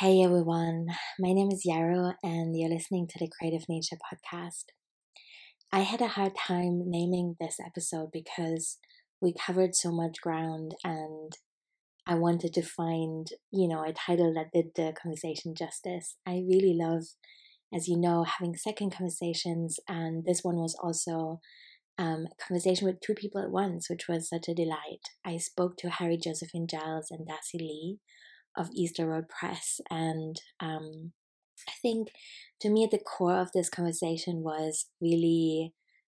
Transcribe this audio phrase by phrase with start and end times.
[0.00, 0.86] Hey everyone,
[1.18, 4.64] my name is Yarrow, and you're listening to the Creative Nature podcast.
[5.70, 8.78] I had a hard time naming this episode because
[9.20, 11.36] we covered so much ground, and
[12.06, 16.16] I wanted to find, you know, a title that did the conversation justice.
[16.26, 17.02] I really love,
[17.70, 21.40] as you know, having second conversations, and this one was also
[21.98, 25.10] um, a conversation with two people at once, which was such a delight.
[25.26, 27.98] I spoke to Harry Josephine Giles and Darcy Lee
[28.56, 29.80] of Easter Road Press.
[29.90, 31.12] And um,
[31.68, 32.08] I think
[32.60, 35.72] to me, at the core of this conversation was really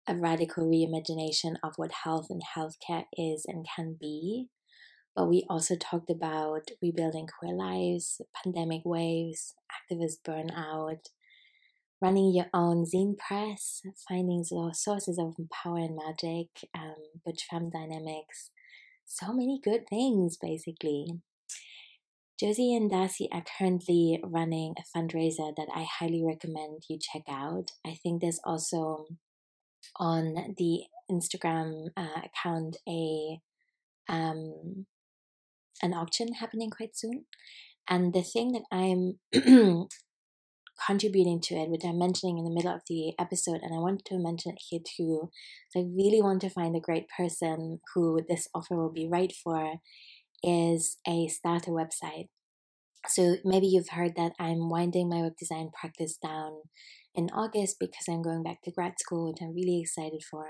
[0.08, 4.48] a radical reimagination of what health and healthcare is and can be.
[5.16, 11.06] But we also talked about rebuilding queer lives, pandemic waves, activist burnout,
[12.02, 18.50] running your own zine press, finding sources of power and magic, um, butch femme dynamics,
[19.06, 21.22] so many good things basically.
[22.44, 27.72] Josie and Darcy are currently running a fundraiser that I highly recommend you check out.
[27.88, 29.06] I think there's also
[29.96, 33.40] on the Instagram uh, account a
[34.10, 34.88] um,
[35.82, 37.24] an auction happening quite soon.
[37.88, 39.20] And the thing that I'm
[40.86, 44.04] contributing to it, which I'm mentioning in the middle of the episode, and I want
[44.08, 45.30] to mention it here too.
[45.70, 49.32] So I really want to find a great person who this offer will be right
[49.32, 49.76] for,
[50.44, 52.28] is a starter website.
[53.08, 56.62] So maybe you've heard that I'm winding my web design practice down
[57.14, 60.46] in August because I'm going back to grad school, which I'm really excited for.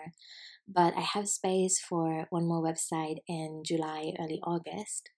[0.68, 5.10] But I have space for one more website in July, early August.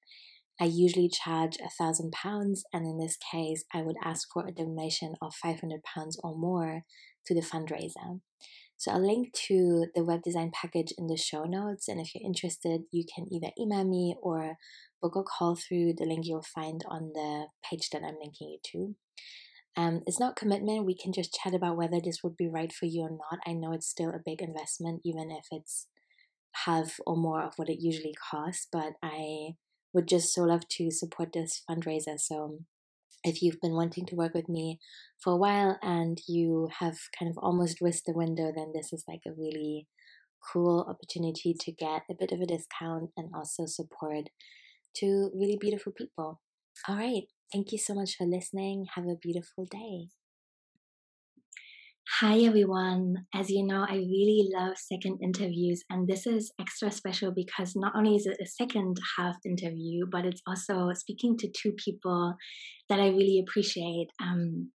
[0.60, 4.54] I usually charge a thousand pounds, and in this case, I would ask for a
[4.54, 6.84] donation of 500 pounds or more
[7.28, 8.22] to the fundraiser.
[8.78, 11.88] So I'll link to the web design package in the show notes.
[11.88, 14.58] And if you're interested, you can either email me or
[15.02, 18.60] book a call through the link you'll find on the page that I'm linking you
[18.72, 18.96] to.
[19.78, 20.86] Um, it's not commitment.
[20.86, 23.40] We can just chat about whether this would be right for you or not.
[23.46, 25.88] I know it's still a big investment, even if it's
[26.66, 28.68] half or more of what it usually costs.
[28.72, 29.56] But I
[29.94, 32.18] would just so love to support this fundraiser.
[32.18, 32.60] So
[33.26, 34.80] if you've been wanting to work with me
[35.20, 39.04] for a while and you have kind of almost whisked the window, then this is
[39.08, 39.88] like a really
[40.54, 44.30] cool opportunity to get a bit of a discount and also support
[44.96, 46.40] two really beautiful people.
[46.88, 47.24] All right.
[47.52, 48.86] Thank you so much for listening.
[48.96, 50.10] Have a beautiful day.
[52.08, 53.26] Hi everyone.
[53.34, 57.94] As you know, I really love second interviews, and this is extra special because not
[57.96, 62.36] only is it a second half interview, but it's also speaking to two people
[62.90, 64.10] that I really appreciate.
[64.22, 64.72] Um,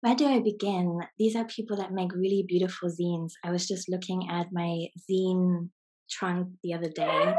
[0.00, 1.00] where do I begin?
[1.18, 3.32] These are people that make really beautiful zines.
[3.44, 5.70] I was just looking at my zine
[6.08, 7.34] trunk the other day,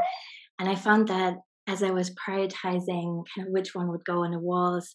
[0.60, 1.36] and I found that
[1.66, 4.94] as I was prioritizing kind of which one would go on the walls,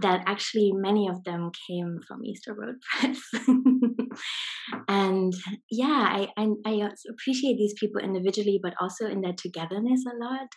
[0.00, 3.20] that actually many of them came from Easter Road Press.
[4.88, 5.32] and
[5.70, 10.48] yeah, I, I, I appreciate these people individually, but also in their togetherness a lot.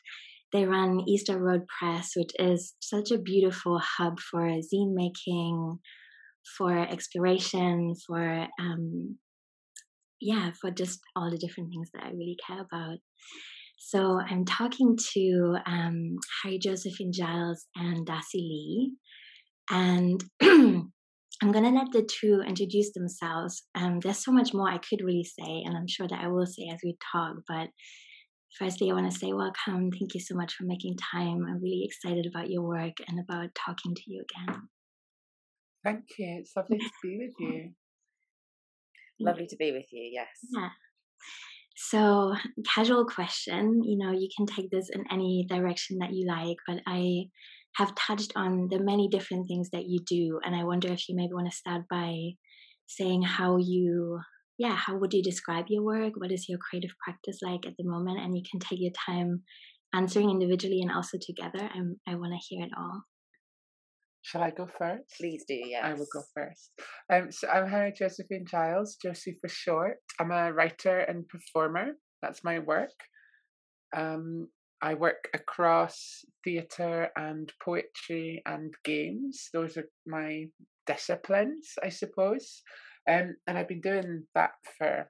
[0.52, 5.78] They run Easter Road Press, which is such a beautiful hub for zine making,
[6.58, 9.18] for exploration, for um,
[10.20, 12.98] yeah, for just all the different things that I really care about.
[13.82, 18.94] So I'm talking to um, Harry Josephine Giles and Darcy Lee,
[19.72, 23.64] and I'm gonna let the two introduce themselves.
[23.76, 26.46] Um, there's so much more I could really say, and I'm sure that I will
[26.46, 27.38] say as we talk.
[27.48, 27.70] But
[28.60, 29.92] firstly, I want to say welcome.
[29.92, 31.46] Thank you so much for making time.
[31.48, 34.68] I'm really excited about your work and about talking to you again.
[35.86, 36.40] Thank you.
[36.42, 37.72] It's lovely to be with you.
[39.22, 40.10] lovely to be with you.
[40.12, 40.28] Yes.
[40.54, 40.70] Yeah.
[41.82, 42.36] So,
[42.76, 43.82] casual question.
[43.86, 47.30] You know, you can take this in any direction that you like, but I
[47.78, 50.42] have touched on the many different things that you do.
[50.44, 52.32] And I wonder if you maybe want to start by
[52.86, 54.20] saying how you,
[54.58, 56.14] yeah, how would you describe your work?
[56.18, 58.20] What is your creative practice like at the moment?
[58.20, 59.44] And you can take your time
[59.94, 61.70] answering individually and also together.
[61.74, 63.04] I'm, I want to hear it all.
[64.22, 65.16] Shall I go first?
[65.18, 65.84] Please do, yes.
[65.84, 66.72] I will go first.
[67.12, 69.98] Um, so I'm Harry Josephine Giles, Josie for short.
[70.20, 71.94] I'm a writer and performer.
[72.22, 72.92] That's my work.
[73.96, 74.50] Um,
[74.82, 79.50] I work across theatre and poetry and games.
[79.54, 80.46] Those are my
[80.86, 82.62] disciplines, I suppose.
[83.10, 85.10] Um, and I've been doing that for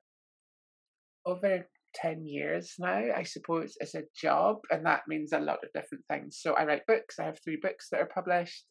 [1.26, 4.58] over 10 years now, I suppose, as a job.
[4.72, 6.40] And that means a lot of different things.
[6.42, 7.20] So I write books.
[7.20, 8.66] I have three books that are published.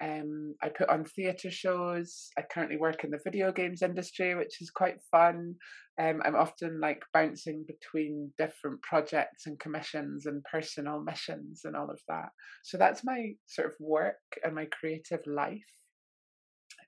[0.00, 2.28] Um, I put on theatre shows.
[2.38, 5.56] I currently work in the video games industry, which is quite fun.
[6.00, 11.90] Um, I'm often like bouncing between different projects and commissions and personal missions and all
[11.90, 12.28] of that.
[12.62, 15.58] So that's my sort of work and my creative life.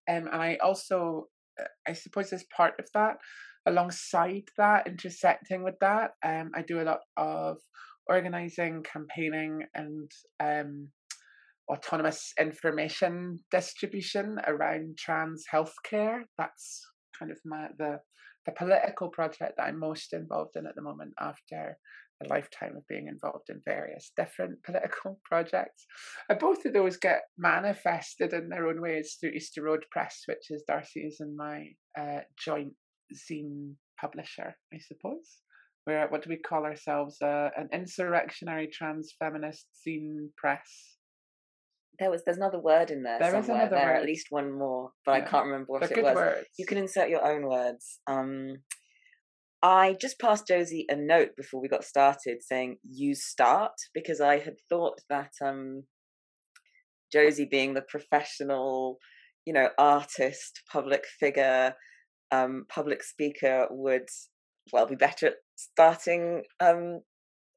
[0.09, 1.27] Um, and I also,
[1.61, 3.17] uh, I suppose, as part of that,
[3.67, 7.59] alongside that, intersecting with that, um, I do a lot of
[8.09, 10.11] organizing, campaigning, and
[10.41, 10.89] um,
[11.71, 16.23] autonomous information distribution around trans healthcare.
[16.37, 16.83] That's
[17.19, 18.01] kind of my the
[18.47, 21.77] the political project that I'm most involved in at the moment after
[22.23, 25.87] a lifetime of being involved in various different political projects.
[26.29, 30.51] And both of those get manifested in their own ways through Easter Road Press, which
[30.51, 31.67] is Darcy's and my
[31.99, 32.73] uh, joint
[33.15, 35.39] zine publisher, I suppose.
[35.87, 37.17] We're, what do we call ourselves?
[37.23, 40.99] Uh, an insurrectionary trans feminist zine press
[42.01, 43.19] there was there's another word in there.
[43.21, 43.97] There is another there, word.
[43.99, 46.15] at least one more, but I can't remember what They're it was.
[46.15, 46.47] words.
[46.59, 48.01] You can insert your own words.
[48.07, 48.57] Um,
[49.63, 54.39] I just passed Josie a note before we got started saying "you start" because I
[54.39, 55.85] had thought that um,
[57.13, 58.99] Josie, being the professional,
[59.45, 61.75] you know, artist, public figure,
[62.33, 64.09] um, public speaker, would
[64.73, 67.01] well be better at starting um,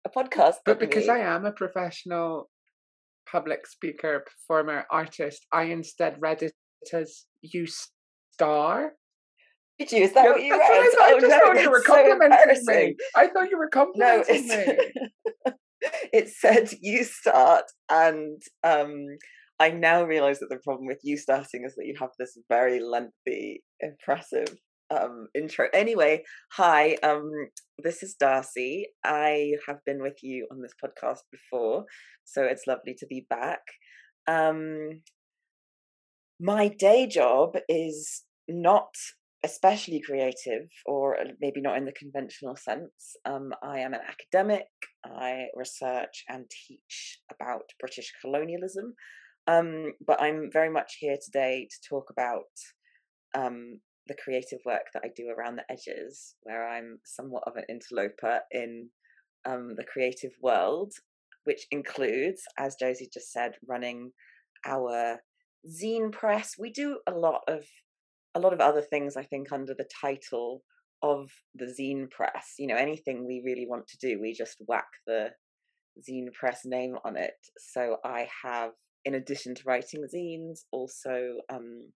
[0.05, 0.55] a podcast.
[0.65, 1.13] But because me.
[1.13, 2.49] I am a professional
[3.29, 6.53] public speaker, performer, artist, I instead read it
[6.93, 7.65] as you
[8.33, 8.93] star.
[9.79, 10.03] Did you?
[10.03, 10.61] Is that Yeah, what you read?
[10.61, 11.01] I thought.
[11.01, 12.95] I oh just no, thought you were that's so complimenting me.
[13.15, 15.53] I thought you were No, complimenting me.
[16.13, 19.05] it said you start, and um,
[19.63, 22.81] I now realise that the problem with you starting is that you have this very
[22.81, 24.57] lengthy, impressive
[24.91, 25.67] um, intro.
[25.73, 27.31] Anyway, hi, um,
[27.77, 28.87] this is Darcy.
[29.05, 31.85] I have been with you on this podcast before,
[32.25, 33.61] so it's lovely to be back.
[34.27, 34.99] Um,
[36.41, 38.89] my day job is not
[39.45, 43.15] especially creative, or uh, maybe not in the conventional sense.
[43.23, 44.67] Um, I am an academic.
[45.05, 48.95] I research and teach about British colonialism.
[49.47, 52.43] Um, but I'm very much here today to talk about
[53.35, 57.65] um, the creative work that I do around the edges, where I'm somewhat of an
[57.69, 58.89] interloper in
[59.45, 60.93] um, the creative world,
[61.43, 64.11] which includes, as Josie just said, running
[64.65, 65.19] our
[65.67, 66.55] zine press.
[66.57, 67.65] We do a lot of
[68.35, 70.63] a lot of other things, I think, under the title
[71.03, 72.53] of the zine press.
[72.57, 75.27] You know, anything we really want to do, we just whack the
[76.01, 77.35] zine press name on it.
[77.57, 78.71] So I have,
[79.05, 81.91] in addition to writing zines, also um,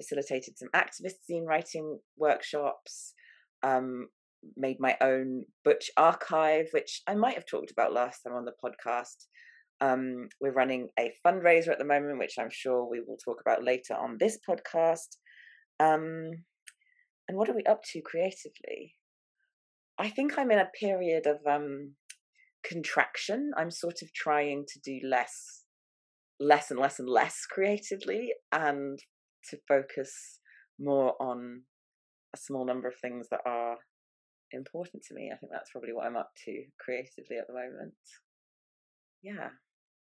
[0.00, 3.14] facilitated some activist zine writing workshops.
[3.62, 4.08] Um,
[4.56, 8.52] made my own Butch archive, which I might have talked about last time on the
[8.62, 9.26] podcast.
[9.80, 13.64] Um, we're running a fundraiser at the moment, which I'm sure we will talk about
[13.64, 15.16] later on this podcast.
[15.80, 16.30] Um,
[17.28, 18.94] and what are we up to creatively?
[19.98, 21.94] I think I'm in a period of um,
[22.64, 23.52] contraction.
[23.56, 25.61] I'm sort of trying to do less,
[26.42, 28.98] less and less and less creatively, and
[29.50, 30.40] to focus
[30.78, 31.62] more on
[32.34, 33.76] a small number of things that are
[34.52, 35.30] important to me.
[35.32, 37.94] I think that's probably what I'm up to creatively at the moment.
[39.22, 39.50] Yeah.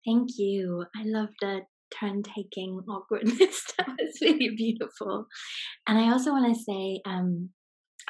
[0.06, 0.86] Thank you.
[0.96, 1.62] I love the
[1.98, 3.64] turn taking awkwardness.
[3.78, 5.28] that was really beautiful.
[5.88, 7.50] And I also want to say, um,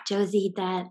[0.08, 0.86] Josie, that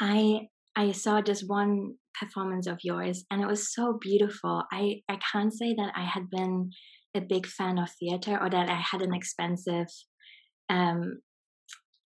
[0.00, 4.62] I I saw just one performance of yours and it was so beautiful.
[4.72, 6.70] I, I can't say that I had been
[7.14, 9.86] a big fan of theater or that I had an expensive
[10.68, 11.20] um,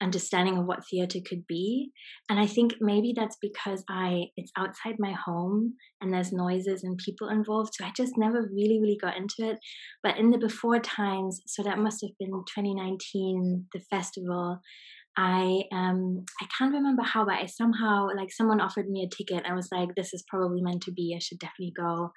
[0.03, 1.91] understanding of what theater could be
[2.29, 6.99] and i think maybe that's because i it's outside my home and there's noises and
[6.99, 9.59] people involved so i just never really really got into it
[10.03, 14.61] but in the before times so that must have been 2019 the festival
[15.17, 19.45] i um i can't remember how but i somehow like someone offered me a ticket.
[19.47, 21.15] I was like this is probably meant to be.
[21.17, 22.13] I should definitely go.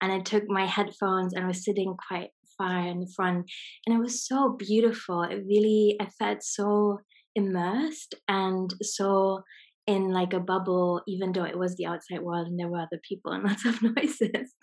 [0.00, 3.50] And i took my headphones and I was sitting quite far in the front
[3.86, 5.22] and it was so beautiful.
[5.22, 6.98] It really i felt so
[7.34, 9.42] immersed and so
[9.86, 13.00] in like a bubble even though it was the outside world and there were other
[13.08, 14.54] people and lots of noises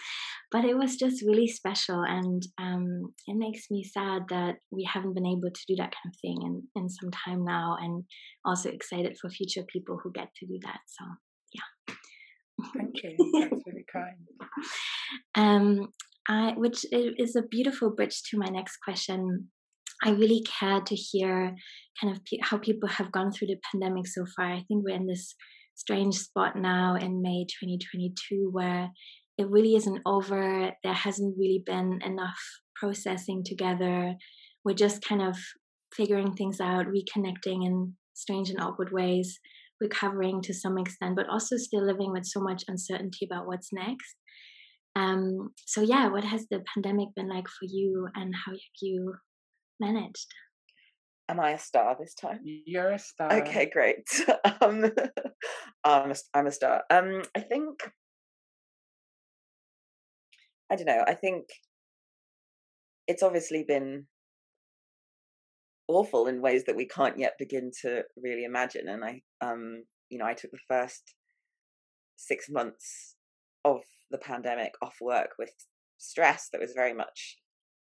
[0.51, 5.13] but it was just really special and um, it makes me sad that we haven't
[5.13, 8.03] been able to do that kind of thing in, in some time now and
[8.45, 11.05] also excited for future people who get to do that so
[11.53, 11.95] yeah
[12.75, 13.15] Thank you.
[13.39, 14.17] That's really kind.
[15.35, 15.89] um,
[16.27, 19.49] I, which is a beautiful bridge to my next question
[20.03, 21.55] I really care to hear
[21.99, 24.47] kind of pe- how people have gone through the pandemic so far.
[24.47, 25.35] I think we're in this
[25.75, 28.89] strange spot now in May 2022 where
[29.37, 30.71] it really isn't over.
[30.83, 32.39] There hasn't really been enough
[32.75, 34.15] processing together.
[34.63, 35.37] We're just kind of
[35.93, 39.39] figuring things out, reconnecting in strange and awkward ways,
[39.81, 44.15] recovering to some extent, but also still living with so much uncertainty about what's next.
[44.95, 49.13] Um, so yeah, what has the pandemic been like for you, and how have you
[49.79, 50.27] managed?
[51.29, 52.39] Am I a star this time?
[52.43, 53.31] You're a star.
[53.41, 54.07] Okay, great.
[54.61, 54.85] um,
[55.83, 56.83] I'm, a, I'm a star.
[56.89, 57.91] Um, I think
[60.71, 61.03] I don't know.
[61.07, 61.45] I think
[63.07, 64.05] it's obviously been
[65.87, 68.87] awful in ways that we can't yet begin to really imagine.
[68.87, 71.15] And I, um, you know, I took the first
[72.15, 73.15] six months
[73.65, 73.81] of
[74.11, 75.51] the pandemic off work with
[75.97, 77.37] stress that was very much,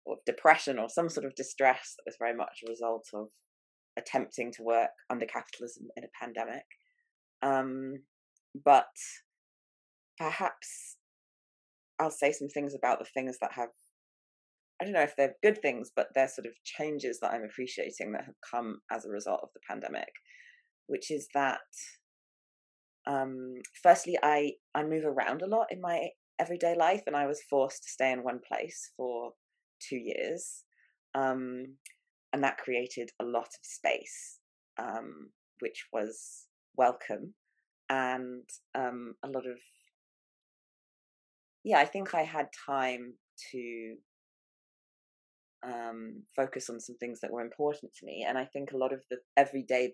[0.06, 3.28] or depression or some sort of distress that was very much a result of
[3.98, 6.66] attempting to work under capitalism in a pandemic.
[7.42, 8.04] Um,
[8.64, 8.88] but
[10.18, 10.98] perhaps
[12.00, 13.70] I'll say some things about the things that have
[14.82, 18.12] I don't know if they're good things, but they're sort of changes that I'm appreciating
[18.12, 20.10] that have come as a result of the pandemic,
[20.88, 21.60] which is that
[23.06, 27.44] um, firstly, I I move around a lot in my everyday life, and I was
[27.50, 29.34] forced to stay in one place for
[29.88, 30.64] two years,
[31.16, 31.76] um,
[32.32, 34.40] and that created a lot of space,
[34.80, 37.34] um, which was welcome,
[37.90, 38.44] and
[38.76, 39.58] um, a lot of
[41.64, 43.14] yeah, I think I had time
[43.52, 43.96] to
[45.66, 48.26] um, focus on some things that were important to me.
[48.28, 49.94] And I think a lot of the everyday,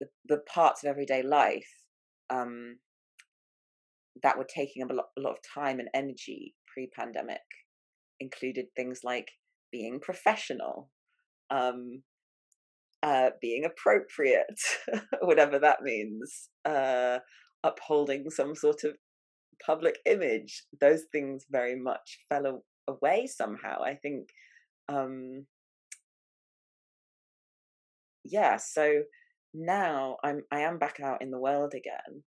[0.00, 1.70] the, the parts of everyday life
[2.30, 2.78] um,
[4.22, 7.42] that were taking up a lot, a lot of time and energy pre pandemic
[8.20, 9.28] included things like
[9.72, 10.90] being professional,
[11.50, 12.02] um,
[13.02, 14.60] uh, being appropriate,
[15.22, 17.18] whatever that means, uh,
[17.62, 18.96] upholding some sort of
[19.64, 23.82] public image, those things very much fell away somehow.
[23.82, 24.28] I think,
[24.88, 25.46] um,
[28.24, 28.56] yeah.
[28.56, 29.02] So
[29.54, 32.22] now I'm I am back out in the world again.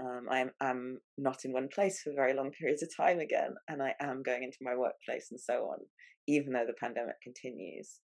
[0.00, 3.82] Um, I'm am not in one place for very long periods of time again, and
[3.82, 5.78] I am going into my workplace and so on,
[6.26, 8.00] even though the pandemic continues.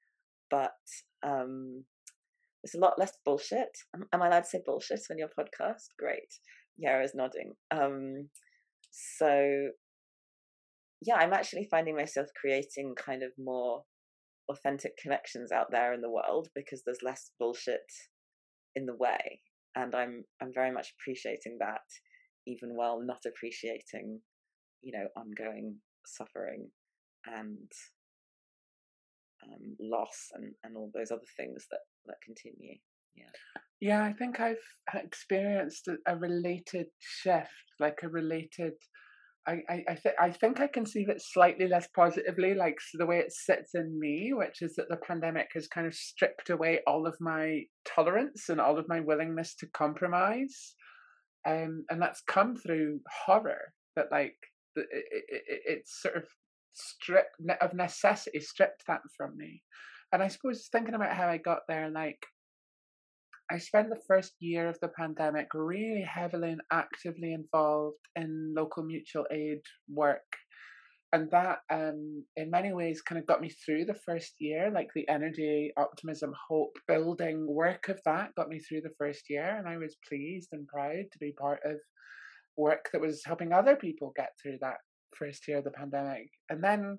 [0.51, 0.73] But
[1.25, 1.85] um,
[2.63, 3.71] there's a lot less bullshit.
[3.95, 5.89] Am, am I allowed to say bullshit on your podcast?
[5.99, 6.33] Great.
[6.79, 7.53] Yarrow's nodding.
[7.71, 8.29] Um,
[8.97, 9.69] so
[11.03, 13.83] yeah i'm actually finding myself creating kind of more
[14.51, 17.87] authentic connections out there in the world because there's less bullshit
[18.75, 19.41] in the way
[19.77, 21.87] and i'm i'm very much appreciating that
[22.47, 24.21] even while not appreciating
[24.83, 26.69] you know ongoing suffering
[27.27, 27.71] and
[29.45, 32.75] um, loss and and all those other things that that continue
[33.15, 34.57] yeah yeah, I think I've
[34.95, 38.73] experienced a, a related shift, like a related.
[39.47, 43.19] I I I, th- I think I conceive it slightly less positively, like the way
[43.19, 47.07] it sits in me, which is that the pandemic has kind of stripped away all
[47.07, 50.75] of my tolerance and all of my willingness to compromise,
[51.47, 53.73] um, and that's come through horror.
[53.95, 54.37] That like
[54.75, 56.25] it, it, it, it's sort of
[56.75, 59.63] stripped of necessity, stripped that from me,
[60.13, 62.27] and I suppose thinking about how I got there, like
[63.51, 68.83] I spent the first year of the pandemic really heavily and actively involved in local
[68.83, 70.25] mutual aid work.
[71.13, 74.71] And that, um, in many ways, kind of got me through the first year.
[74.75, 79.57] Like the energy, optimism, hope building work of that got me through the first year.
[79.57, 81.77] And I was pleased and proud to be part of
[82.57, 84.79] work that was helping other people get through that
[85.17, 86.29] first year of the pandemic.
[86.51, 86.99] And then,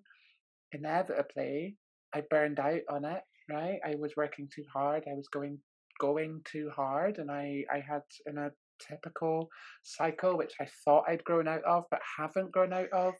[0.72, 1.76] inevitably,
[2.16, 3.80] I burned out on it, right?
[3.86, 5.04] I was working too hard.
[5.06, 5.60] I was going
[6.00, 9.50] going too hard and I, I had in a typical
[9.84, 13.14] cycle which I thought I'd grown out of but haven't grown out of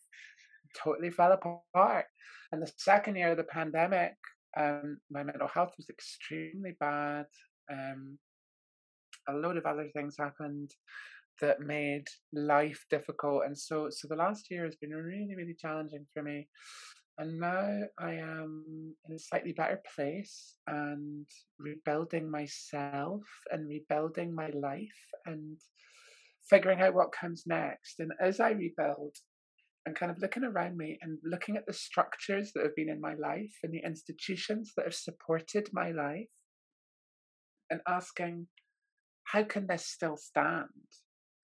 [0.76, 2.06] totally fell apart.
[2.52, 4.14] And the second year of the pandemic,
[4.56, 7.26] um, my mental health was extremely bad.
[7.72, 8.18] Um,
[9.30, 10.72] a load of other things happened
[11.42, 16.06] that made life difficult, and so so the last year has been really really challenging
[16.14, 16.48] for me
[17.18, 18.64] and now I am
[19.10, 21.26] in a slightly better place and
[21.60, 25.58] rebuilding myself and rebuilding my life and
[26.50, 28.00] figuring out what comes next.
[28.00, 29.16] And as I rebuild,
[29.88, 33.00] and kind of looking around me and looking at the structures that have been in
[33.00, 36.28] my life and the institutions that have supported my life
[37.70, 38.48] and asking,
[39.24, 40.68] how can this still stand?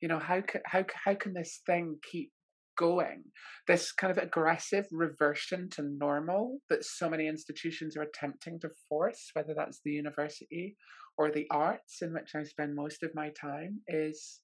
[0.01, 2.33] You know, how can, how, how can this thing keep
[2.83, 3.23] going.
[3.69, 9.31] This kind of aggressive reversion to normal that so many institutions are attempting to force,
[9.35, 10.77] whether that's the university
[11.17, 14.41] or the arts in which I spend most of my time, is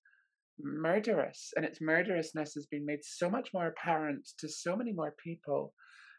[0.61, 1.53] murderous.
[1.57, 5.73] And its murderousness has been made so much more apparent to so many more people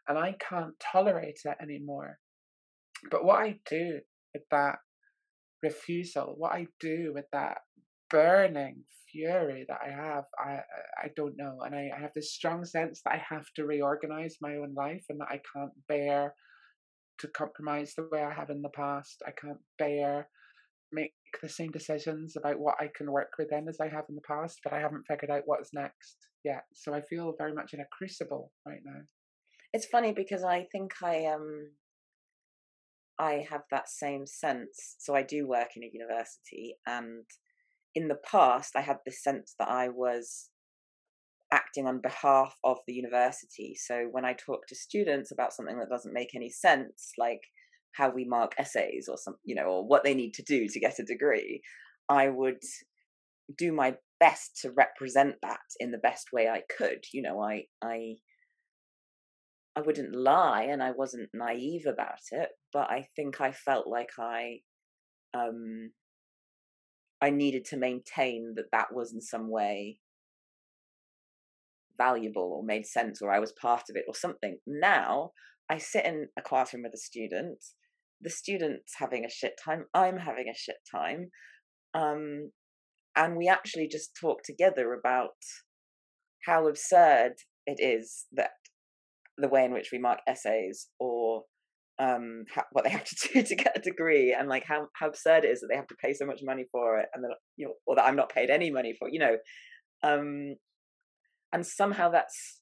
[0.08, 2.18] and I can't tolerate it anymore.
[3.10, 4.00] But what I do
[4.34, 4.78] with that
[5.62, 7.58] refusal, what I do with that
[8.10, 10.60] burning fury that I have, I
[11.02, 14.36] I don't know, and I, I have this strong sense that I have to reorganize
[14.40, 16.34] my own life, and that I can't bear
[17.18, 19.22] to compromise the way I have in the past.
[19.26, 20.28] I can't bear
[20.92, 21.12] make
[21.42, 24.22] the same decisions about what I can work with within as I have in the
[24.22, 26.64] past, but I haven't figured out what's next yet.
[26.74, 29.00] So I feel very much in a crucible right now.
[29.72, 31.70] It's funny because I think I um
[33.18, 34.96] I have that same sense.
[34.98, 37.24] So I do work in a university and
[37.94, 40.50] in the past I had this sense that I was
[41.52, 43.74] acting on behalf of the university.
[43.74, 47.40] So when I talk to students about something that doesn't make any sense, like
[47.92, 50.80] how we mark essays or some, you know, or what they need to do to
[50.80, 51.60] get a degree,
[52.08, 52.62] I would
[53.56, 57.04] do my best to represent that in the best way I could.
[57.12, 58.16] You know, I I
[59.76, 64.10] I wouldn't lie and I wasn't naive about it, but I think I felt like
[64.18, 64.60] I
[65.34, 65.90] um
[67.22, 69.98] I needed to maintain that that was in some way
[71.98, 74.58] valuable or made sense or I was part of it or something.
[74.66, 75.32] Now
[75.68, 77.58] I sit in a classroom with a student,
[78.20, 81.30] the student's having a shit time, I'm having a shit time.
[81.94, 82.52] Um,
[83.16, 85.36] and we actually just talk together about
[86.46, 87.32] how absurd
[87.66, 88.52] it is that
[89.36, 91.44] the way in which we mark essays or
[92.00, 95.44] um, what they have to do to get a degree and like how, how absurd
[95.44, 97.66] it is that they have to pay so much money for it and that you
[97.66, 99.36] know or that I'm not paid any money for you know
[100.02, 100.56] um,
[101.52, 102.60] and somehow that's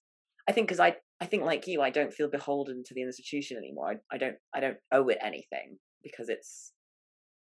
[0.48, 3.56] I think because I I think like you I don't feel beholden to the institution
[3.56, 3.92] anymore.
[3.92, 6.72] I, I don't I don't owe it anything because it's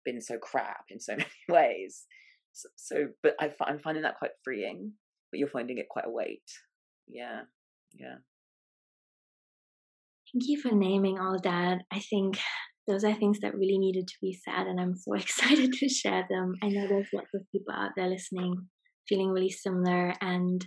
[0.05, 2.05] been so crap in so many ways.
[2.51, 4.93] So, so but I, I'm finding that quite freeing
[5.31, 6.50] but you're finding it quite a weight.
[7.08, 7.41] Yeah
[7.96, 8.17] yeah
[10.33, 11.79] Thank you for naming all that.
[11.91, 12.38] I think
[12.88, 16.25] those are things that really needed to be said, and I'm so excited to share
[16.29, 16.55] them.
[16.62, 18.67] I know there's lots of people out there listening,
[19.07, 20.65] feeling really similar, and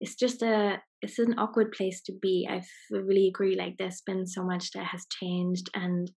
[0.00, 2.48] it's just a it's an awkward place to be.
[2.50, 3.56] I really agree.
[3.56, 6.10] Like there's been so much that has changed, and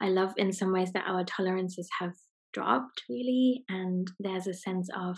[0.00, 2.12] I love in some ways that our tolerances have
[2.52, 5.16] dropped really, and there's a sense of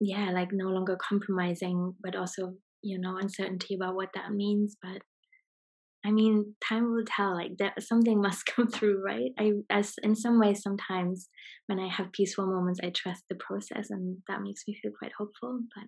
[0.00, 5.02] yeah, like no longer compromising, but also you know uncertainty about what that means but
[6.04, 9.32] i mean time will tell like that something must come through right?
[9.38, 11.28] I as in some ways sometimes
[11.66, 15.12] when i have peaceful moments i trust the process and that makes me feel quite
[15.18, 15.84] hopeful but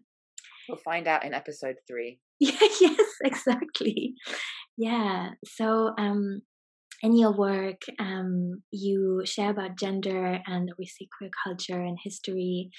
[0.69, 2.19] we'll find out in episode three.
[2.41, 4.15] Yeah yes exactly.
[4.77, 6.43] Yeah so um
[7.03, 12.71] in your work um you share about gender and obviously queer culture and history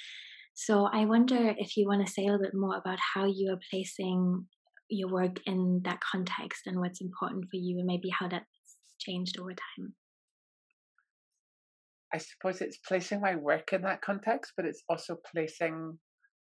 [0.54, 3.52] so I wonder if you want to say a little bit more about how you
[3.54, 4.46] are placing
[4.90, 8.46] your work in that context and what's important for you and maybe how that's
[9.00, 9.94] changed over time.
[12.14, 15.98] I suppose it's placing my work in that context, but it's also placing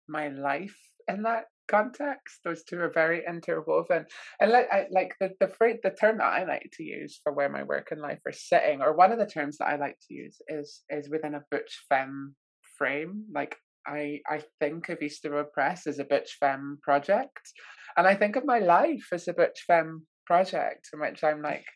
[0.08, 2.40] my life in that context.
[2.44, 4.04] Those two are very interwoven.
[4.40, 7.32] And like, I, like the the phrase, the term that I like to use for
[7.32, 9.96] where my work and life are sitting, or one of the terms that I like
[10.08, 12.34] to use is is within a butch femme
[12.76, 13.26] frame.
[13.32, 13.56] Like
[13.90, 17.52] I I think of Easter Road Press as a butch femme project,
[17.96, 21.66] and I think of my life as a butch femme project in which I'm like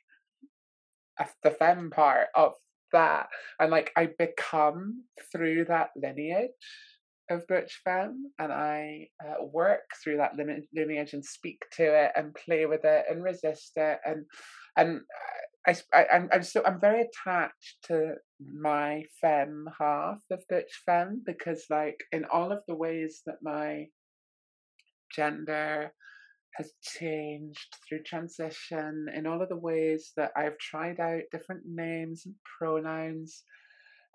[1.42, 2.52] the femme part of
[2.92, 6.50] that, and like I become through that lineage
[7.30, 12.34] of butch femme, and I uh, work through that lineage and speak to it and
[12.34, 14.24] play with it and resist it and
[14.76, 15.00] and
[15.66, 18.14] I, I I'm, I'm so I'm very attached to
[18.52, 23.86] my femme half of Butch Femme because like in all of the ways that my
[25.14, 25.92] gender
[26.56, 32.26] has changed through transition in all of the ways that I've tried out different names
[32.26, 33.42] and pronouns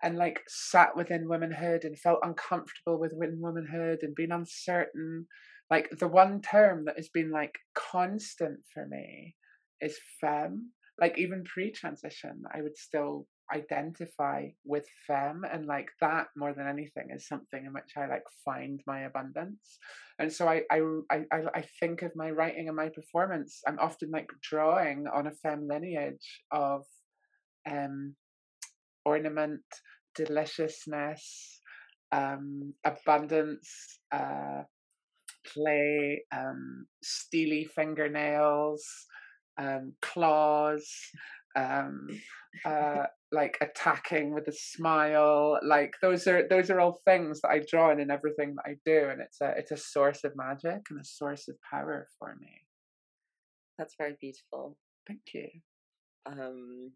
[0.02, 5.26] and like sat within womanhood and felt uncomfortable with womanhood and been uncertain
[5.70, 9.36] like the one term that has been like constant for me
[9.80, 10.70] is femme.
[11.00, 17.08] Like even pre-transition i would still identify with femme and like that more than anything
[17.14, 19.78] is something in which i like find my abundance.
[20.18, 21.20] And so i i i,
[21.54, 23.60] I think of my writing and my performance.
[23.66, 26.84] I'm often like drawing on a femme lineage of
[27.70, 28.14] um
[29.04, 29.62] ornament
[30.14, 31.60] deliciousness
[32.12, 34.62] um abundance uh
[35.46, 38.84] play um steely fingernails
[39.60, 40.88] um, claws,
[41.56, 42.08] um,
[42.64, 45.58] uh, like attacking with a smile.
[45.62, 48.76] Like those are those are all things that I draw in in everything that I
[48.84, 52.36] do, and it's a it's a source of magic and a source of power for
[52.40, 52.64] me.
[53.78, 54.76] That's very beautiful.
[55.06, 55.48] Thank you.
[56.26, 56.92] Um,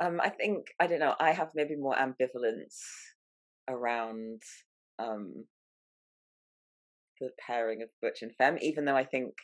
[0.00, 1.14] um, I think I don't know.
[1.20, 2.80] I have maybe more ambivalence
[3.68, 4.42] around
[4.98, 5.46] um
[7.20, 9.34] the pairing of Butch and Femme, even though I think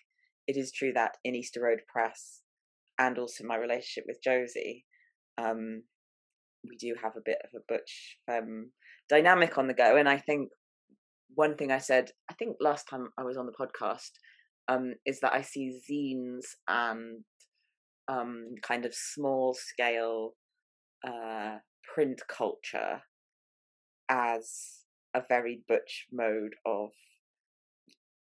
[0.47, 2.43] it is true that in Easter Road Press
[3.01, 4.85] and also my relationship with Josie,
[5.39, 5.83] um,
[6.69, 8.71] we do have a bit of a Butch Femme
[9.09, 9.97] dynamic on the go.
[9.97, 10.51] And I think
[11.35, 14.11] one thing I said, I think last time I was on the podcast,
[14.69, 17.25] um, is that I see zines and
[18.07, 20.35] um, kind of small scale
[21.07, 21.57] uh,
[21.95, 23.01] print culture
[24.11, 24.83] as
[25.15, 26.91] a very butch mode of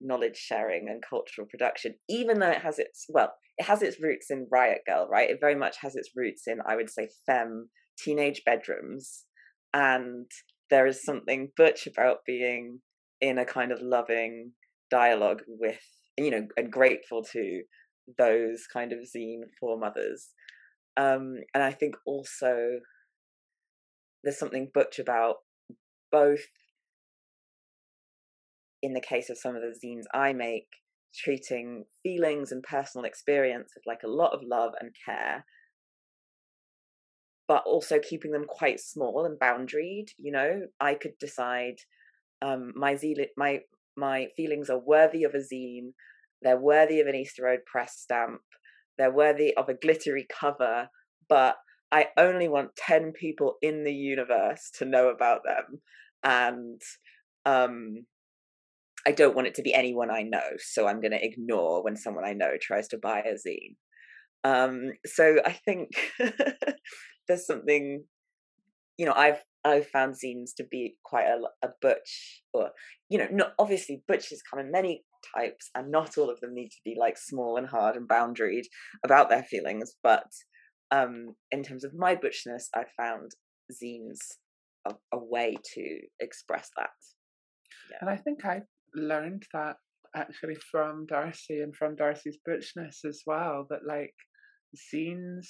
[0.06, 4.28] knowledge sharing and cultural production, even though it has its well, it has its roots
[4.30, 5.30] in Riot Grrrl, right?
[5.30, 9.24] It very much has its roots in, I would say, femme teenage bedrooms,
[9.74, 10.30] and
[10.70, 12.82] there is something butch about being
[13.22, 14.52] in a kind of loving
[14.91, 15.80] dialogue with,
[16.18, 17.62] you know, and grateful to
[18.18, 20.30] those kind of zine foremothers.
[20.98, 22.80] Um, and I think also
[24.24, 25.36] there's something butch about
[26.12, 26.46] both
[28.86, 30.67] in the case of some of the zines I make,
[31.15, 35.43] treating feelings and personal experience with like a lot of love and care,
[37.48, 40.10] but also keeping them quite small and boundaried.
[40.19, 41.78] You know, I could decide
[42.43, 43.62] um, my zeal- my
[43.98, 45.93] my feelings are worthy of a zine.
[46.43, 48.41] They're worthy of an Easter Road press stamp.
[49.00, 50.89] They're worthy of a glittery cover,
[51.28, 51.56] but
[51.91, 55.82] I only want 10 people in the universe to know about them.
[56.24, 56.82] And
[57.45, 58.06] um,
[59.08, 61.96] I don't want it to be anyone I know, so I'm going to ignore when
[61.96, 63.76] someone I know tries to buy a zine.
[64.44, 65.89] Um, so I think
[67.28, 68.04] there's something,
[68.98, 72.70] you know, I've I've found zines to be quite a, a butch, or
[73.10, 75.04] you know, not obviously butches come in many
[75.36, 78.65] types, and not all of them need to be like small and hard and boundaried
[79.04, 79.96] about their feelings.
[80.04, 80.28] But
[80.91, 83.32] um, in terms of my butchness, I found
[83.72, 84.20] zines
[84.88, 86.89] a, a way to express that.
[87.91, 87.98] Yeah.
[88.02, 88.62] And I think I
[88.95, 89.75] learned that
[90.15, 93.65] actually from Darcy and from Darcy's butchness as well.
[93.69, 94.15] That like
[94.93, 95.47] zines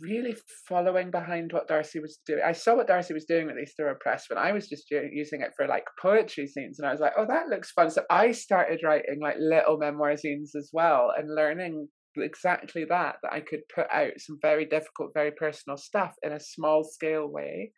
[0.00, 0.36] really
[0.68, 2.40] following behind what Darcy was doing.
[2.44, 5.52] I saw what Darcy was doing with Easter Press when I was just using it
[5.56, 8.80] for like poetry zines, and I was like, "Oh, that looks fun." So I started
[8.84, 13.86] writing like little memoir zines as well, and learning exactly that that I could put
[13.92, 17.72] out some very difficult, very personal stuff in a small scale way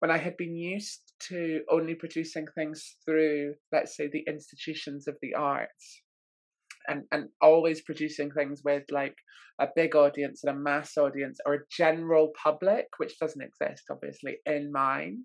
[0.00, 5.16] when I had been used to only producing things through, let's say, the institutions of
[5.22, 6.02] the arts,
[6.88, 9.16] and and always producing things with like
[9.60, 14.38] a big audience and a mass audience or a general public, which doesn't exist obviously
[14.46, 15.24] in mind.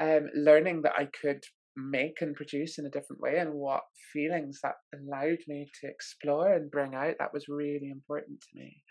[0.00, 1.42] Um, learning that I could
[1.78, 6.52] make and produce in a different way and what feelings that allowed me to explore
[6.52, 8.82] and bring out that was really important to me.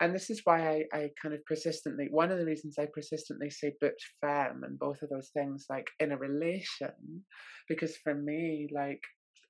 [0.00, 3.50] And this is why I, I kind of persistently one of the reasons i persistently
[3.50, 7.24] say butch femme and both of those things like in a relation
[7.68, 9.00] because for me like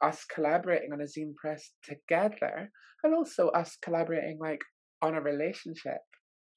[0.02, 2.70] us collaborating on a zine press together
[3.02, 4.61] and also us collaborating like
[5.02, 6.00] on a relationship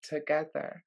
[0.04, 0.82] together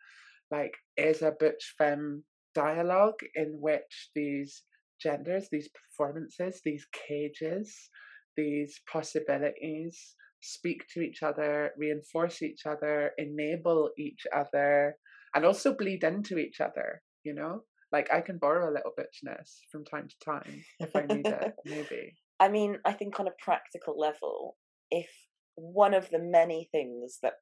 [0.50, 4.62] like is a butch femme dialogue in which these
[5.00, 7.90] genders, these performances, these cages,
[8.36, 14.96] these possibilities speak to each other, reinforce each other, enable each other,
[15.34, 17.62] and also bleed into each other, you know?
[17.92, 21.54] Like I can borrow a little butchness from time to time if I need it,
[21.64, 22.14] maybe.
[22.38, 24.56] I mean, I think on a practical level,
[24.90, 25.10] if
[25.56, 27.34] one of the many things that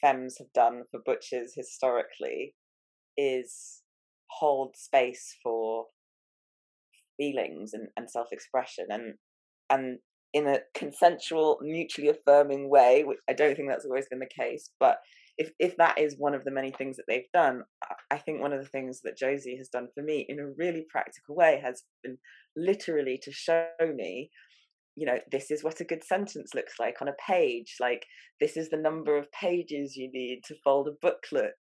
[0.00, 2.54] femmes have done for butches historically
[3.16, 3.82] is
[4.30, 5.86] hold space for
[7.18, 9.14] feelings and, and self-expression and
[9.68, 9.98] and
[10.32, 14.70] in a consensual mutually affirming way which i don't think that's always been the case
[14.80, 14.98] but
[15.36, 17.62] if if that is one of the many things that they've done
[18.10, 20.84] i think one of the things that josie has done for me in a really
[20.90, 22.18] practical way has been
[22.56, 24.30] literally to show me
[24.96, 28.04] you know this is what a good sentence looks like on a page like
[28.40, 31.54] this is the number of pages you need to fold a booklet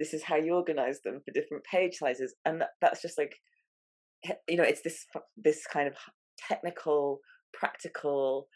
[0.00, 3.36] this is how you organize them for different page sizes and that's just like
[4.48, 5.06] you know it's this
[5.36, 5.94] this kind of
[6.38, 7.20] technical
[7.52, 8.46] practical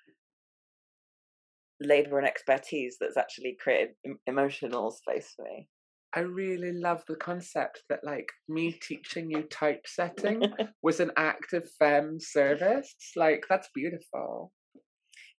[1.80, 3.90] labor and expertise that's actually created
[4.26, 5.68] emotional space for me
[6.16, 10.44] I really love the concept that like me teaching you typesetting
[10.82, 12.94] was an act of femme service.
[13.16, 14.50] Like that's beautiful.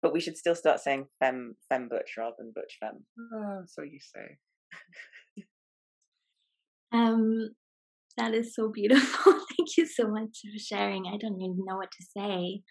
[0.04, 3.82] But we should still start saying femme femme butch rather than butch femme Oh, so
[3.82, 5.44] you say.
[6.94, 7.50] um
[8.18, 9.34] that is so beautiful.
[9.68, 11.08] Thank you so much for sharing.
[11.08, 12.62] I don't even know what to say.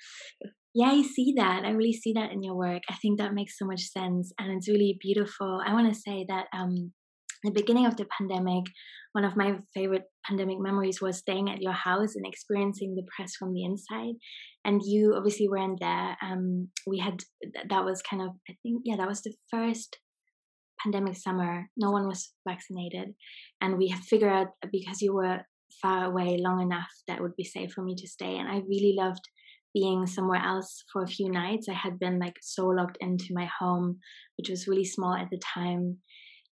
[0.75, 1.65] yeah, I see that.
[1.65, 2.83] I really see that in your work.
[2.89, 5.61] I think that makes so much sense and it's really beautiful.
[5.67, 6.93] I want to say that um
[7.45, 8.65] the beginning of the pandemic,
[9.13, 13.35] one of my favorite pandemic memories was staying at your house and experiencing the press
[13.39, 14.15] from the inside.
[14.65, 16.17] And you obviously weren't there.
[16.23, 17.21] Um, we had
[17.69, 19.99] that was kind of I think yeah that was the first
[20.83, 21.67] pandemic summer.
[21.77, 23.15] No one was vaccinated,
[23.61, 25.41] and we have figured out because you were
[25.83, 28.37] far away long enough that would be safe for me to stay.
[28.37, 29.29] And I really loved
[29.75, 31.69] being somewhere else for a few nights.
[31.69, 33.99] I had been like so locked into my home,
[34.39, 35.99] which was really small at the time.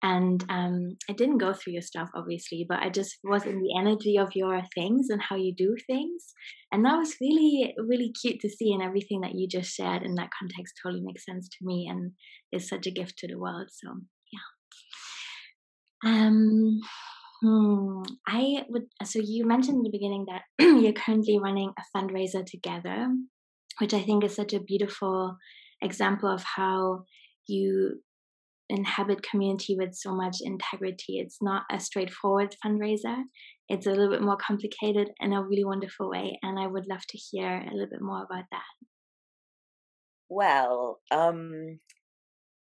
[0.03, 3.77] And um, I didn't go through your stuff, obviously, but I just was in the
[3.79, 6.33] energy of your things and how you do things.
[6.73, 8.73] And that was really, really cute to see.
[8.73, 12.13] And everything that you just shared in that context totally makes sense to me and
[12.51, 13.69] is such a gift to the world.
[13.71, 13.89] So,
[14.33, 16.11] yeah.
[16.11, 16.81] Um,
[17.43, 18.03] Hmm.
[18.27, 18.85] I would.
[19.05, 23.09] So you mentioned in the beginning that you're currently running a fundraiser together,
[23.79, 25.37] which I think is such a beautiful
[25.83, 27.05] example of how
[27.47, 28.03] you
[28.69, 31.19] inhabit community with so much integrity.
[31.19, 33.23] It's not a straightforward fundraiser.
[33.69, 37.07] It's a little bit more complicated in a really wonderful way, and I would love
[37.09, 38.87] to hear a little bit more about that.
[40.29, 41.81] Well, um,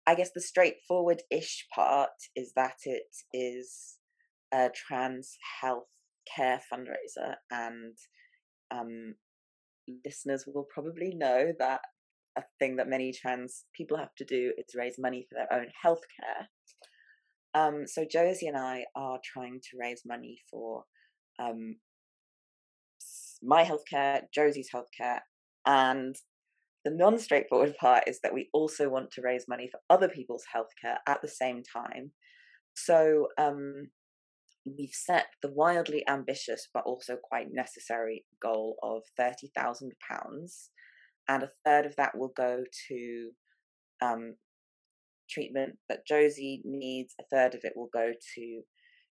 [0.06, 3.02] I guess the straightforward-ish part is that it
[3.32, 3.96] is
[4.52, 5.88] a trans health
[6.34, 7.96] care fundraiser, and
[8.70, 9.14] um,
[10.04, 11.80] listeners will probably know that
[12.38, 15.66] a thing that many trans people have to do is raise money for their own
[15.84, 16.46] healthcare.
[17.54, 20.84] Um, so Josie and I are trying to raise money for
[21.40, 21.76] um,
[23.42, 25.18] my healthcare, Josie's healthcare,
[25.66, 26.14] and
[26.84, 30.96] the non-straightforward part is that we also want to raise money for other people's healthcare
[31.06, 32.12] at the same time.
[32.74, 33.88] So um,
[34.64, 39.90] we've set the wildly ambitious but also quite necessary goal of £30,000,
[41.28, 43.30] and a third of that will go to
[44.02, 44.34] um,
[45.30, 48.62] treatment that Josie needs, a third of it will go to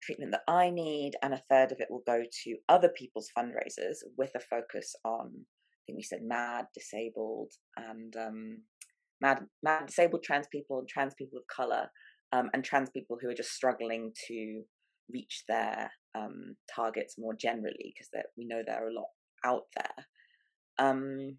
[0.02, 3.98] treatment that I need, and a third of it will go to other people's fundraisers
[4.18, 8.58] with a focus on, I think we said mad, disabled, and um,
[9.22, 11.88] mad, mad, disabled trans people, and trans people of color,
[12.32, 14.64] um, and trans people who are just struggling to
[15.12, 19.08] reach their um, targets more generally because we know there are a lot
[19.46, 20.06] out there.
[20.80, 21.38] Um,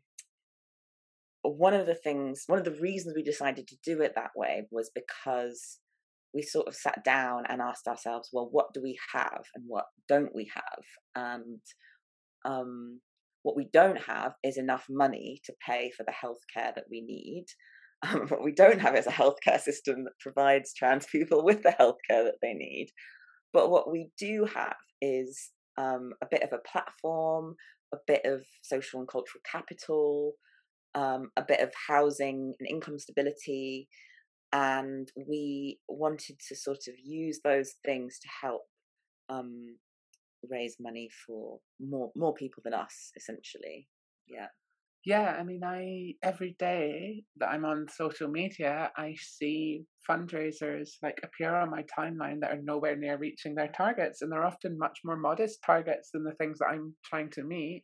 [1.43, 4.67] one of the things, one of the reasons we decided to do it that way
[4.71, 5.79] was because
[6.33, 9.85] we sort of sat down and asked ourselves, well, what do we have and what
[10.09, 10.85] don't we have?
[11.15, 11.61] And
[12.45, 13.01] um,
[13.43, 17.47] what we don't have is enough money to pay for the healthcare that we need.
[18.03, 21.75] Um, what we don't have is a healthcare system that provides trans people with the
[21.79, 22.89] healthcare that they need.
[23.55, 27.55] But what we do have is um, a bit of a platform,
[27.95, 30.35] a bit of social and cultural capital,
[30.95, 33.89] um, a bit of housing and income stability.
[34.53, 38.63] And we wanted to sort of use those things to help
[39.29, 39.77] um,
[40.51, 43.89] raise money for more more people than us, essentially.
[44.27, 44.49] Yeah
[45.05, 51.21] yeah, I mean, I every day that I'm on social media, I see fundraisers like
[51.23, 55.01] appear on my timeline that are nowhere near reaching their targets, and they're often much
[55.05, 57.83] more modest targets than the things that I'm trying to meet.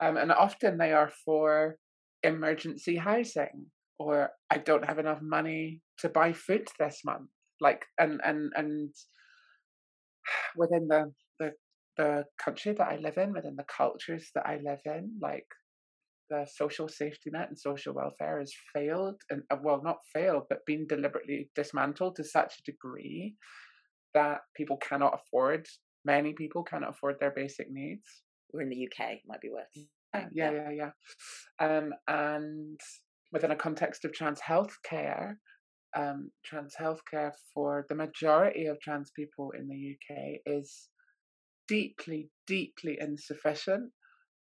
[0.00, 1.76] Um, and often they are for
[2.22, 3.66] emergency housing,
[3.98, 7.30] or I don't have enough money to buy food this month.
[7.60, 8.90] Like, and and and
[10.56, 11.52] within the the
[11.96, 15.46] the country that I live in, within the cultures that I live in, like
[16.32, 20.64] the social safety net and social welfare has failed and uh, well not failed but
[20.66, 23.34] been deliberately dismantled to such a degree
[24.14, 25.66] that people cannot afford
[26.04, 28.06] many people cannot afford their basic needs.
[28.52, 30.90] We're in the uk might be worth yeah yeah yeah,
[31.60, 31.66] yeah.
[31.66, 32.80] Um, and
[33.32, 35.34] within a context of trans healthcare
[35.94, 40.88] um, trans healthcare for the majority of trans people in the uk is
[41.68, 43.90] deeply deeply insufficient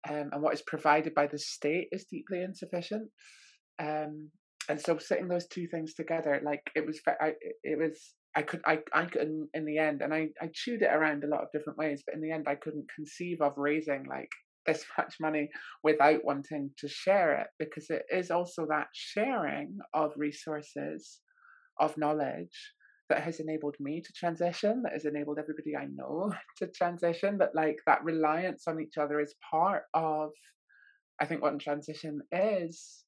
[0.10, 3.10] um, and what is provided by the state is deeply insufficient.
[3.80, 4.30] Um,
[4.70, 7.34] and so sitting those two things together, like it was, I,
[7.64, 10.94] it was, I could, I, I couldn't in the end, and I, I chewed it
[10.94, 14.06] around a lot of different ways, but in the end, I couldn't conceive of raising
[14.08, 14.30] like
[14.66, 15.50] this much money
[15.84, 21.20] without wanting to share it because it is also that sharing of resources,
[21.80, 22.74] of knowledge,
[23.12, 27.54] that has enabled me to transition, that has enabled everybody I know to transition, that
[27.54, 30.30] like that reliance on each other is part of,
[31.20, 33.04] I think, what transition is.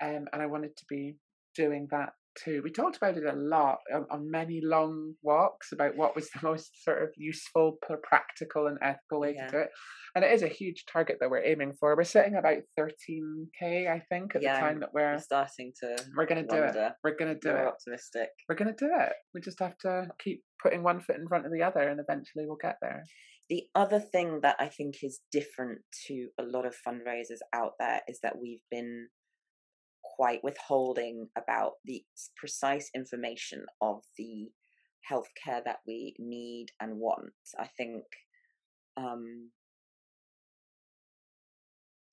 [0.00, 1.16] Um, and I wanted to be
[1.54, 2.14] doing that
[2.44, 2.60] to.
[2.62, 6.46] We talked about it a lot on, on many long walks about what was the
[6.46, 9.46] most sort of useful, practical, and ethical way yeah.
[9.46, 9.68] to do it.
[10.14, 11.96] And it is a huge target that we're aiming for.
[11.96, 15.96] We're sitting about 13k, I think, at yeah, the time that we're, we're starting to.
[16.16, 16.92] We're going to do it.
[17.02, 17.68] We're going to do we're it.
[17.68, 18.28] Optimistic.
[18.48, 19.12] We're going to do it.
[19.34, 22.44] We just have to keep putting one foot in front of the other, and eventually
[22.46, 23.04] we'll get there.
[23.48, 28.00] The other thing that I think is different to a lot of fundraisers out there
[28.08, 29.08] is that we've been
[30.16, 32.04] quite withholding about the
[32.36, 34.50] precise information of the
[35.10, 37.32] healthcare that we need and want.
[37.58, 38.04] I think
[38.96, 39.50] um,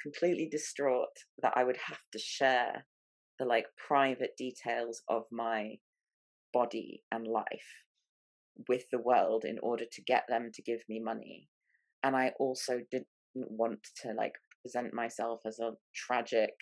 [0.02, 2.86] completely distraught that I would have to share
[3.38, 5.76] the like private details of my
[6.54, 7.84] body and life
[8.68, 11.48] with the world in order to get them to give me money.
[12.04, 16.54] And I also didn't want to like present myself as a tragic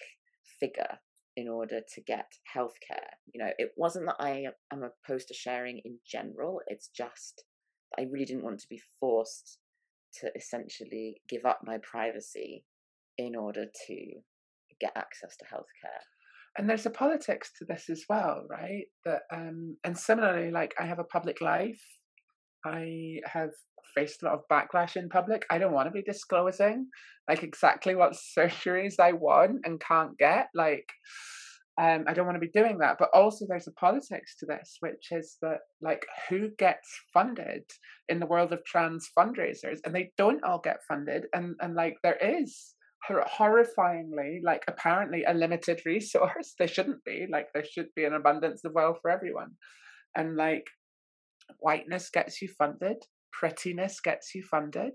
[0.59, 0.99] figure
[1.37, 3.13] in order to get healthcare.
[3.31, 7.45] You know, it wasn't that I am opposed to sharing in general, it's just
[7.97, 9.59] I really didn't want to be forced
[10.15, 12.65] to essentially give up my privacy
[13.17, 13.95] in order to
[14.81, 16.01] get access to healthcare.
[16.57, 18.85] And there's a politics to this as well, right?
[19.05, 21.83] That um and similarly, like I have a public life.
[22.67, 23.51] I have
[23.95, 25.45] faced a lot of backlash in public.
[25.49, 26.87] I don't want to be disclosing
[27.27, 30.47] like exactly what surgeries I want and can't get.
[30.53, 30.89] Like,
[31.79, 32.97] um, I don't want to be doing that.
[32.99, 37.63] But also, there's a politics to this, which is that like who gets funded
[38.09, 41.97] in the world of trans fundraisers, and they don't all get funded, and and like
[42.03, 42.73] there is
[43.09, 48.65] horrifyingly like apparently a limited resource there shouldn't be like there should be an abundance
[48.65, 49.51] of wealth for everyone
[50.15, 50.65] and like
[51.59, 52.97] whiteness gets you funded
[53.39, 54.93] prettiness gets you funded,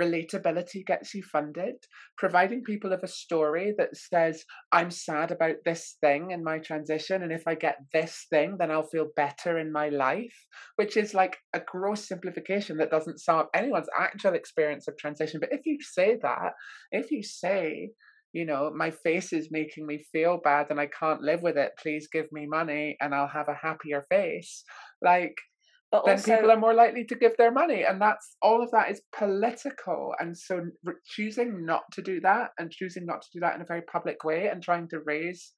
[0.00, 1.74] relatability gets you funded,
[2.16, 7.22] providing people with a story that says, I'm sad about this thing in my transition,
[7.22, 10.46] and if I get this thing, then I'll feel better in my life,
[10.76, 15.40] which is like a gross simplification that doesn't sum up anyone's actual experience of transition.
[15.40, 16.52] But if you say that,
[16.90, 17.90] if you say,
[18.32, 21.72] you know, my face is making me feel bad and I can't live with it.
[21.78, 24.64] Please give me money and I'll have a happier face.
[25.02, 25.34] Like,
[25.92, 28.70] but then also, people are more likely to give their money and that's all of
[28.70, 30.64] that is political and so
[31.06, 34.24] choosing not to do that and choosing not to do that in a very public
[34.24, 35.52] way and trying to raise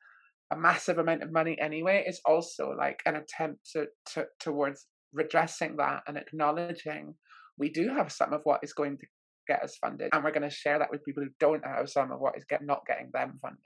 [0.52, 5.76] a massive amount of money anyway is also like an attempt to, to towards redressing
[5.76, 7.14] that and acknowledging
[7.56, 9.06] we do have some of what is going to
[9.46, 12.10] get us funded and we're going to share that with people who don't have some
[12.10, 13.60] of what is get, not getting them funded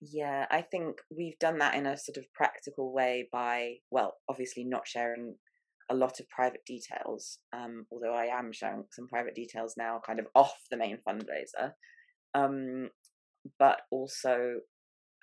[0.00, 4.64] yeah, I think we've done that in a sort of practical way by, well, obviously
[4.64, 5.36] not sharing
[5.90, 10.18] a lot of private details, um, although I am sharing some private details now, kind
[10.18, 11.72] of off the main fundraiser.
[12.34, 12.90] Um,
[13.58, 14.60] but also,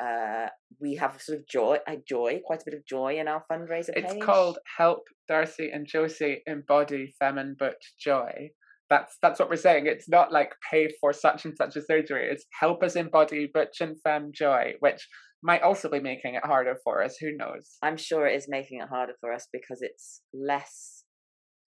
[0.01, 0.47] uh,
[0.79, 3.91] we have sort of joy, I joy, quite a bit of joy in our fundraiser.
[3.95, 8.51] It's called Help Darcy and Josie Embody Femin Butch Joy.
[8.93, 9.88] That's that's what we're saying.
[9.88, 12.29] It's not like pay for such and such a surgery.
[12.29, 15.08] It's help us embody butch and femme joy, which
[15.41, 17.17] might also be making it harder for us.
[17.19, 17.77] Who knows?
[17.82, 21.06] I'm sure it is making it harder for us because it's less.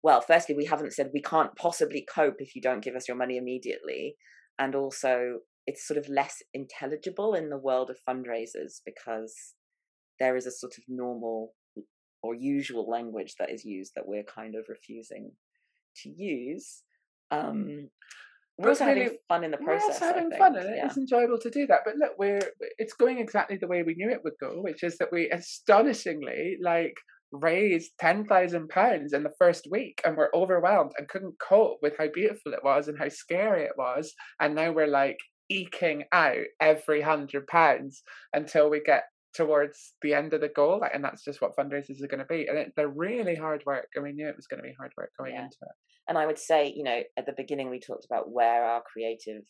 [0.02, 3.16] Well, firstly, we haven't said we can't possibly cope if you don't give us your
[3.16, 4.16] money immediately,
[4.58, 9.54] and also it's sort of less intelligible in the world of fundraisers because
[10.20, 11.54] there is a sort of normal
[12.24, 15.34] or usual language that is used that we're kind of refusing
[15.98, 16.82] to use.
[17.34, 17.90] Um,
[18.58, 20.00] we're also really, having fun in the process.
[20.00, 20.86] We're also having fun, and yeah.
[20.86, 21.80] it's enjoyable to do that.
[21.86, 22.42] But look, we're
[22.78, 26.58] it's going exactly the way we knew it would go, which is that we astonishingly
[26.62, 26.94] like
[27.32, 31.94] raised ten thousand pounds in the first week, and we're overwhelmed and couldn't cope with
[31.98, 34.14] how beautiful it was and how scary it was.
[34.40, 35.18] And now we're like
[35.50, 40.84] eking out every hundred pounds until we get towards the end of the goal.
[40.94, 42.48] And that's just what fundraisers are going to be.
[42.48, 44.92] And it, they're really hard work, and we knew it was going to be hard
[44.98, 45.44] work going yeah.
[45.44, 45.76] into it.
[46.08, 49.44] And I would say, you know, at the beginning we talked about where our creative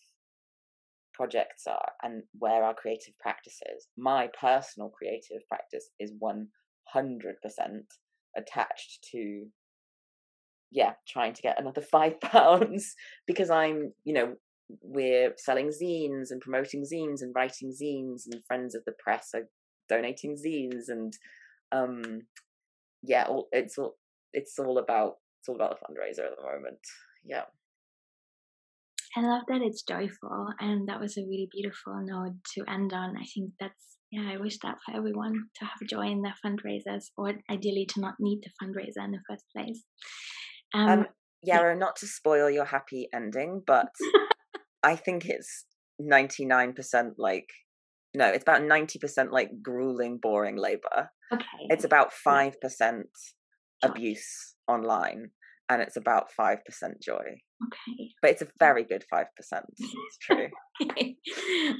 [1.13, 3.87] projects are and where our creative practices.
[3.97, 6.45] My personal creative practice is 100%
[8.35, 9.45] attached to
[10.71, 12.95] yeah, trying to get another 5 pounds
[13.27, 14.35] because I'm, you know,
[14.81, 19.47] we're selling zines and promoting zines and writing zines and friends of the press are
[19.89, 21.13] donating zines and
[21.71, 22.21] um
[23.03, 23.97] yeah, it's all
[24.33, 26.79] it's all about it's all about the fundraiser at the moment.
[27.25, 27.43] Yeah.
[29.15, 33.15] I love that it's joyful, and that was a really beautiful note to end on.
[33.15, 34.31] I think that's yeah.
[34.31, 38.15] I wish that for everyone to have joy in their fundraisers, or ideally to not
[38.19, 39.83] need the fundraiser in the first place.
[40.73, 41.05] Um, um
[41.43, 43.89] Yarrow, not to spoil your happy ending, but
[44.83, 45.65] I think it's
[45.99, 47.49] ninety nine percent like
[48.15, 51.09] no, it's about 90% like grueling, boring labor.
[51.31, 51.67] Okay.
[51.69, 53.03] It's about 5% Joy.
[53.83, 55.31] abuse online
[55.69, 56.57] and it's about 5%
[57.01, 57.15] joy.
[57.15, 58.09] Okay.
[58.21, 59.25] But it's a very good 5%.
[59.39, 60.47] It's true.
[60.83, 61.15] okay.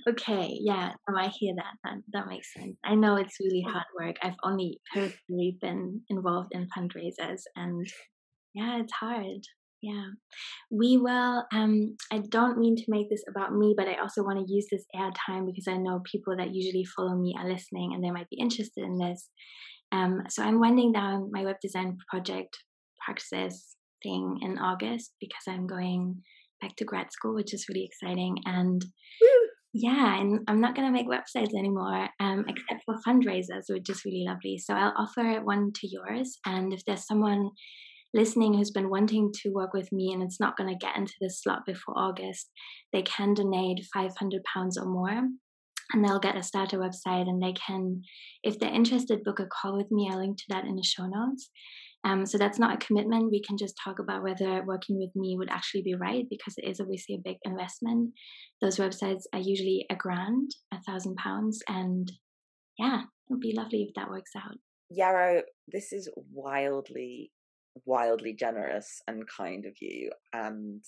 [0.10, 0.58] okay.
[0.62, 0.92] Yeah.
[1.10, 1.74] No, I hear that.
[1.84, 2.78] That that makes sense.
[2.84, 3.72] I know it's really mm.
[3.72, 4.16] hard work.
[4.22, 7.86] I've only personally been involved in fundraisers, and
[8.54, 9.42] yeah, it's hard.
[9.84, 10.12] Yeah.
[10.72, 11.44] We will.
[11.54, 11.98] Um.
[12.10, 14.86] I don't mean to make this about me, but I also want to use this
[14.96, 18.40] airtime because I know people that usually follow me are listening, and they might be
[18.40, 19.30] interested in this.
[19.92, 20.22] Um.
[20.30, 22.58] So I'm winding down my web design project
[23.06, 26.24] practices thing in August because I'm going
[26.62, 28.38] back to grad school, which is really exciting.
[28.46, 28.86] And
[29.74, 34.06] yeah, and I'm not going to make websites anymore, um, except for fundraisers, which is
[34.06, 34.58] really lovely.
[34.60, 36.38] So I'll offer one to yours.
[36.46, 37.50] And if there's someone
[38.14, 41.14] listening who's been wanting to work with me and it's not going to get into
[41.20, 42.52] this slot before August,
[42.92, 45.30] they can donate 500 pounds or more.
[45.92, 48.02] And they'll get a starter website, and they can,
[48.42, 50.10] if they're interested, book a call with me.
[50.10, 51.52] I'll link to that in the show notes.
[52.06, 53.32] Um, so that's not a commitment.
[53.32, 56.68] We can just talk about whether working with me would actually be right because it
[56.68, 58.12] is obviously a big investment.
[58.62, 62.12] Those websites are usually a grand, a thousand pounds, and
[62.78, 64.56] yeah, it would be lovely if that works out.
[64.90, 67.32] Yarrow, this is wildly,
[67.86, 70.12] wildly generous and kind of you.
[70.34, 70.84] And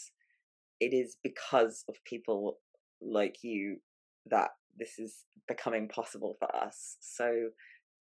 [0.80, 2.58] it is because of people
[3.02, 3.78] like you
[4.28, 6.98] that this is becoming possible for us.
[7.00, 7.50] So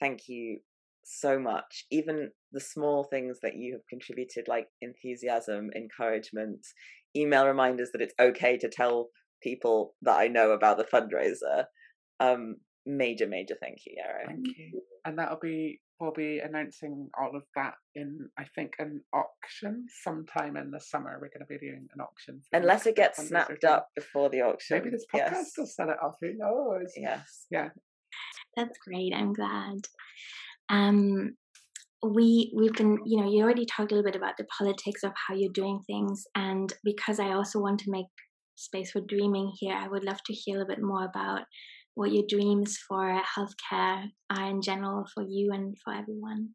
[0.01, 0.59] thank you
[1.05, 1.85] so much.
[1.91, 6.67] Even the small things that you have contributed, like enthusiasm, encouragement,
[7.17, 9.09] email reminders that it's okay to tell
[9.43, 11.65] people that I know about the fundraiser.
[12.21, 12.57] Um,
[12.87, 14.27] major, major thank you, Yarrow.
[14.27, 14.81] Thank you.
[15.05, 20.57] And that'll be we'll be announcing all of that in I think an auction sometime
[20.57, 21.13] in the summer.
[21.21, 22.43] We're going to be doing an auction.
[22.53, 24.79] Unless it gets snapped up before the auction.
[24.79, 25.53] Maybe this podcast yes.
[25.57, 26.17] will set it off.
[26.21, 26.93] Who knows?
[26.97, 27.47] Yes.
[27.51, 27.69] Yeah.
[28.57, 29.13] That's great.
[29.15, 29.79] I'm glad.
[30.69, 31.35] Um,
[32.03, 35.13] we we've been you know you already talked a little bit about the politics of
[35.27, 38.07] how you're doing things and because i also want to make
[38.57, 41.43] space for dreaming here i would love to hear a little bit more about
[41.95, 46.51] what your dreams for healthcare are in general for you and for everyone.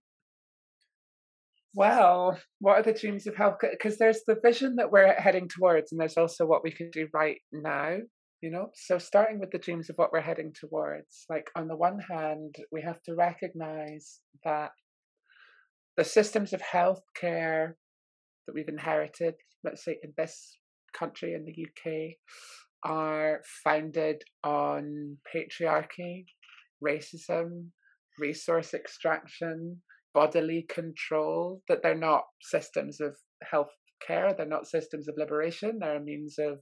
[1.74, 3.72] Well what are the dreams of healthcare?
[3.72, 7.08] Because there's the vision that we're heading towards and there's also what we can do
[7.14, 7.98] right now
[8.42, 8.70] you know?
[8.74, 12.56] So starting with the dreams of what we're heading towards like on the one hand
[12.72, 14.72] we have to recognize that
[15.98, 17.74] the systems of healthcare
[18.48, 20.58] that we've inherited let's say in this
[20.94, 21.94] country in the uk
[22.84, 26.26] are founded on patriarchy
[26.84, 27.68] racism
[28.18, 29.78] resource extraction
[30.14, 33.72] bodily control that they're not systems of health
[34.06, 36.60] care they're not systems of liberation they're a means of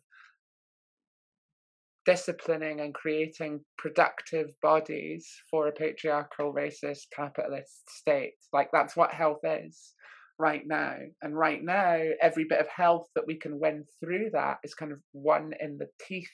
[2.07, 8.31] disciplining and creating productive bodies for a patriarchal, racist, capitalist state.
[8.53, 9.93] Like that's what health is
[10.39, 10.95] right now.
[11.21, 14.91] And right now, every bit of health that we can win through that is kind
[14.91, 16.29] of won in the teeth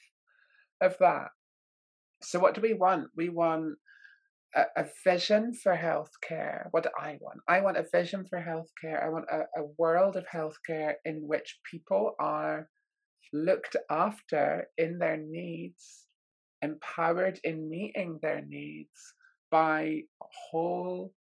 [0.81, 1.29] of that.
[2.21, 3.07] So, what do we want?
[3.15, 3.75] We want
[4.55, 6.67] a, a vision for healthcare.
[6.71, 7.39] What do I want?
[7.47, 9.03] I want a vision for healthcare.
[9.03, 12.69] I want a, a world of healthcare in which people are
[13.33, 16.05] looked after in their needs,
[16.61, 19.13] empowered in meeting their needs
[19.51, 21.13] by whole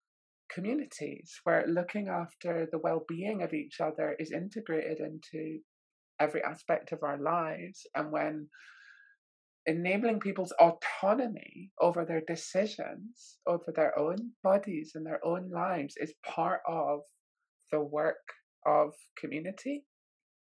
[0.53, 5.59] communities where looking after the well being of each other is integrated into
[6.21, 7.87] every aspect of our lives.
[7.95, 8.49] And when
[9.67, 16.15] enabling people's autonomy over their decisions, over their own bodies and their own lives is
[16.25, 17.01] part of
[17.71, 18.17] the work
[18.67, 19.85] of community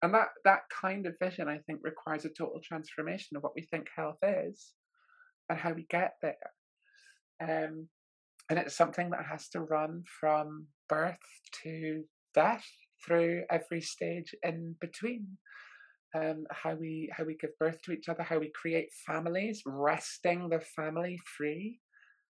[0.01, 3.63] and that that kind of vision i think requires a total transformation of what we
[3.63, 4.73] think health is
[5.49, 6.35] and how we get there
[7.41, 7.87] um,
[8.49, 11.17] and it's something that has to run from birth
[11.63, 12.65] to death
[13.05, 15.37] through every stage in between.
[16.15, 20.47] Um, how we how we give birth to each other how we create families wresting
[20.47, 21.81] the family free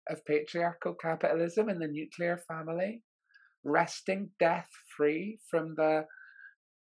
[0.09, 3.03] of patriarchal capitalism and the nuclear family
[3.63, 6.07] wresting death free from the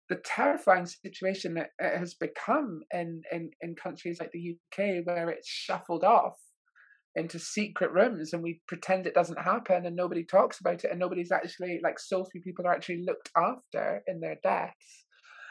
[0.09, 5.30] the terrifying situation that it has become in, in, in countries like the UK, where
[5.30, 6.34] it's shuffled off
[7.16, 10.99] into secret rooms and we pretend it doesn't happen and nobody talks about it and
[10.99, 15.05] nobody's actually, like, so few people are actually looked after in their deaths.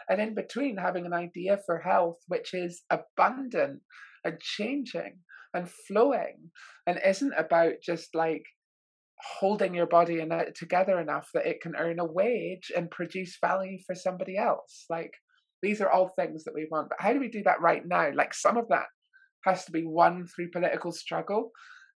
[0.09, 3.81] And in between, having an idea for health which is abundant
[4.25, 5.19] and changing
[5.55, 6.51] and flowing
[6.87, 8.45] and isn't about just like
[9.41, 13.37] holding your body in it together enough that it can earn a wage and produce
[13.41, 14.85] value for somebody else.
[14.89, 15.13] Like
[15.63, 16.89] these are all things that we want.
[16.89, 18.11] But how do we do that right now?
[18.15, 18.87] Like some of that
[19.45, 21.51] has to be won through political struggle.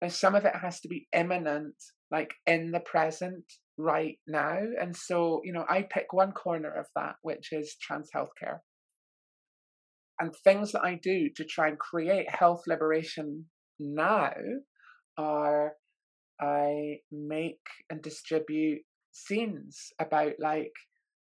[0.03, 1.75] And some of it has to be imminent,
[2.11, 3.45] like in the present,
[3.77, 4.59] right now.
[4.81, 8.59] And so, you know, I pick one corner of that, which is trans healthcare.
[10.19, 13.47] And things that I do to try and create health liberation
[13.79, 14.35] now
[15.17, 15.73] are
[16.41, 18.83] I make and distribute
[19.31, 20.73] zines about like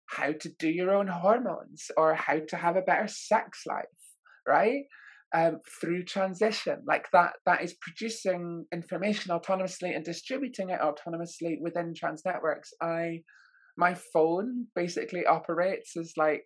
[0.07, 3.85] how to do your own hormones or how to have a better sex life,
[4.47, 4.83] right?
[5.35, 11.95] Um, through transition, like that, that is producing information autonomously and distributing it autonomously within
[11.95, 12.71] trans networks.
[12.79, 13.23] I,
[13.75, 16.45] my phone basically operates as like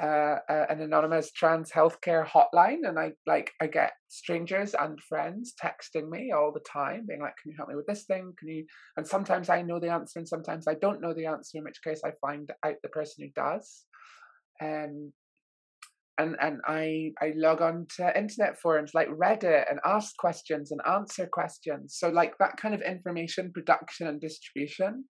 [0.00, 5.54] uh, uh, an anonymous trans healthcare hotline, and I like I get strangers and friends
[5.62, 8.32] texting me all the time, being like, "Can you help me with this thing?
[8.38, 11.58] Can you?" And sometimes I know the answer, and sometimes I don't know the answer.
[11.58, 13.84] In which case, I find out the person who does.
[14.60, 15.12] Um,
[16.18, 20.80] and and I I log on to internet forums like Reddit and ask questions and
[20.88, 21.96] answer questions.
[21.98, 25.04] So like that kind of information production and distribution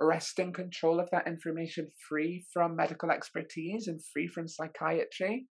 [0.00, 5.46] wresting control of that information free from medical expertise and free from psychiatry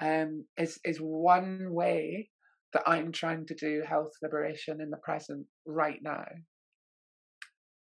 [0.00, 2.28] um, is is one way
[2.72, 6.24] that I'm trying to do health liberation in the present right now.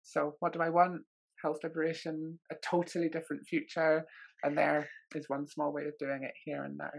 [0.03, 1.03] So what do I want?
[1.43, 4.03] Health liberation, a totally different future,
[4.43, 6.91] and there is one small way of doing it here and now.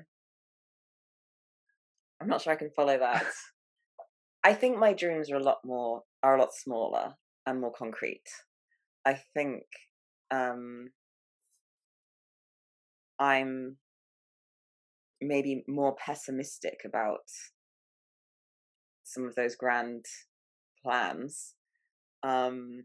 [2.20, 3.26] I'm not sure I can follow that.
[4.45, 7.14] I think my dreams are a lot more are a lot smaller
[7.47, 8.22] and more concrete.
[9.05, 9.62] I think
[10.30, 10.90] um,
[13.18, 13.76] I'm
[15.20, 17.28] maybe more pessimistic about
[19.05, 20.05] some of those grand
[20.82, 21.55] plans.
[22.22, 22.84] Um,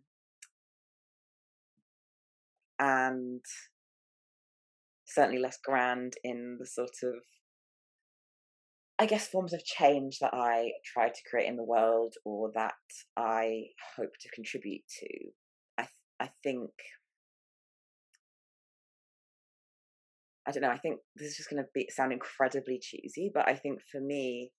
[2.79, 3.41] and
[5.18, 7.15] certainly less grand in the sort of
[8.99, 12.74] I guess forms of change that I try to create in the world or that
[13.15, 13.65] I
[13.95, 15.07] hope to contribute to.
[15.80, 15.88] I
[16.20, 16.70] I think
[20.47, 23.49] I don't know, I think this is just going to be sound incredibly cheesy, but
[23.49, 24.51] I think for me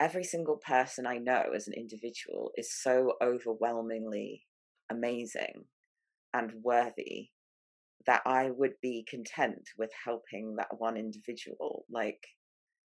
[0.00, 4.46] every single person I know as an individual is so overwhelmingly
[4.90, 5.66] amazing
[6.32, 7.30] and worthy
[8.06, 12.22] that I would be content with helping that one individual like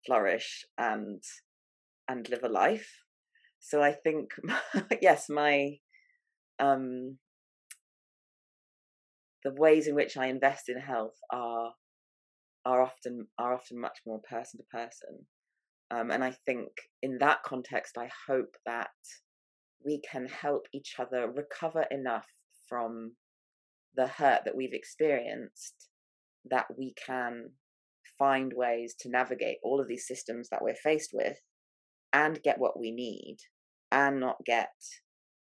[0.07, 1.23] flourish and
[2.09, 2.89] and live a life.
[3.61, 4.31] So I think
[5.03, 5.79] yes, my
[6.59, 7.19] um
[9.45, 11.73] the ways in which I invest in health are
[12.65, 15.27] are often are often much more person to person.
[15.91, 16.69] Um, and I think
[17.03, 18.89] in that context, I hope that
[19.85, 22.27] we can help each other recover enough
[22.69, 23.13] from
[23.97, 25.89] the hurt that we've experienced
[26.51, 27.51] that we can
[28.19, 31.39] find ways to navigate all of these systems that we're faced with
[32.13, 33.37] and get what we need
[33.91, 34.73] and not get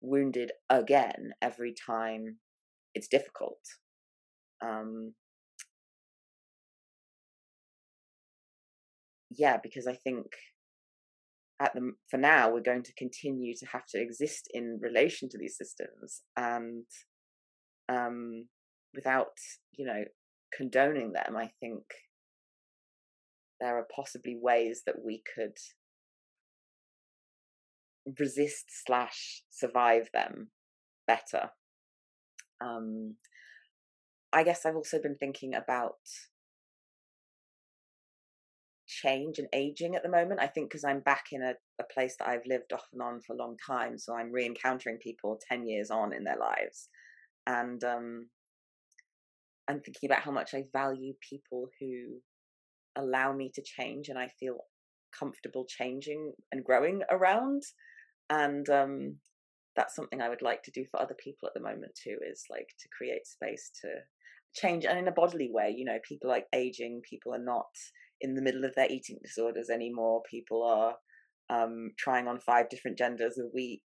[0.01, 2.37] wounded again every time
[2.93, 3.59] it's difficult.
[4.63, 5.13] Um,
[9.29, 10.25] yeah, because I think
[11.61, 15.37] at the for now we're going to continue to have to exist in relation to
[15.37, 16.85] these systems and
[17.91, 18.47] um,
[18.93, 19.33] without
[19.73, 20.03] you know
[20.55, 21.35] condoning them.
[21.35, 21.83] I think
[23.59, 25.57] there are possibly ways that we could
[28.19, 30.49] resist slash survive them
[31.07, 31.51] better.
[32.59, 33.15] Um,
[34.33, 35.97] I guess I've also been thinking about
[38.87, 40.39] change and aging at the moment.
[40.41, 43.21] I think because I'm back in a, a place that I've lived off and on
[43.21, 46.89] for a long time, so I'm re encountering people 10 years on in their lives.
[47.47, 48.27] And um,
[49.67, 52.19] I'm thinking about how much I value people who
[52.95, 54.57] allow me to change and I feel
[55.17, 57.63] comfortable changing and growing around.
[58.29, 59.17] And um,
[59.75, 62.45] that's something I would like to do for other people at the moment too, is
[62.49, 63.89] like to create space to
[64.53, 67.69] change and in a bodily way you know people like aging people are not
[68.19, 70.95] in the middle of their eating disorders anymore people are
[71.49, 73.81] um, trying on five different genders a week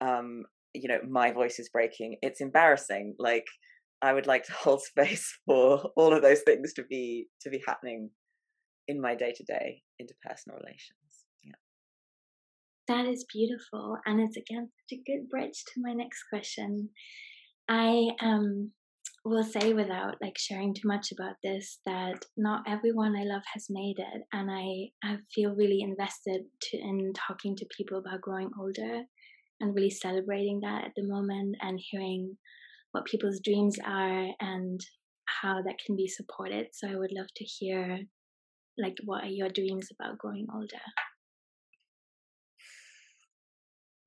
[0.00, 0.44] um,
[0.74, 3.46] you know my voice is breaking it's embarrassing like
[4.00, 7.62] i would like to hold space for all of those things to be to be
[7.66, 8.10] happening
[8.88, 11.52] in my day-to-day interpersonal relations yeah.
[12.88, 16.90] That is beautiful and it's again such a good bridge to my next question.
[17.68, 18.72] I um
[19.24, 23.66] will say without like sharing too much about this that not everyone I love has
[23.70, 28.50] made it, and I I feel really invested to, in talking to people about growing
[28.58, 29.02] older,
[29.62, 32.36] and really celebrating that at the moment, and hearing
[32.90, 34.84] what people's dreams are and
[35.24, 36.66] how that can be supported.
[36.72, 38.00] So I would love to hear
[38.78, 40.84] like what are your dreams about growing older?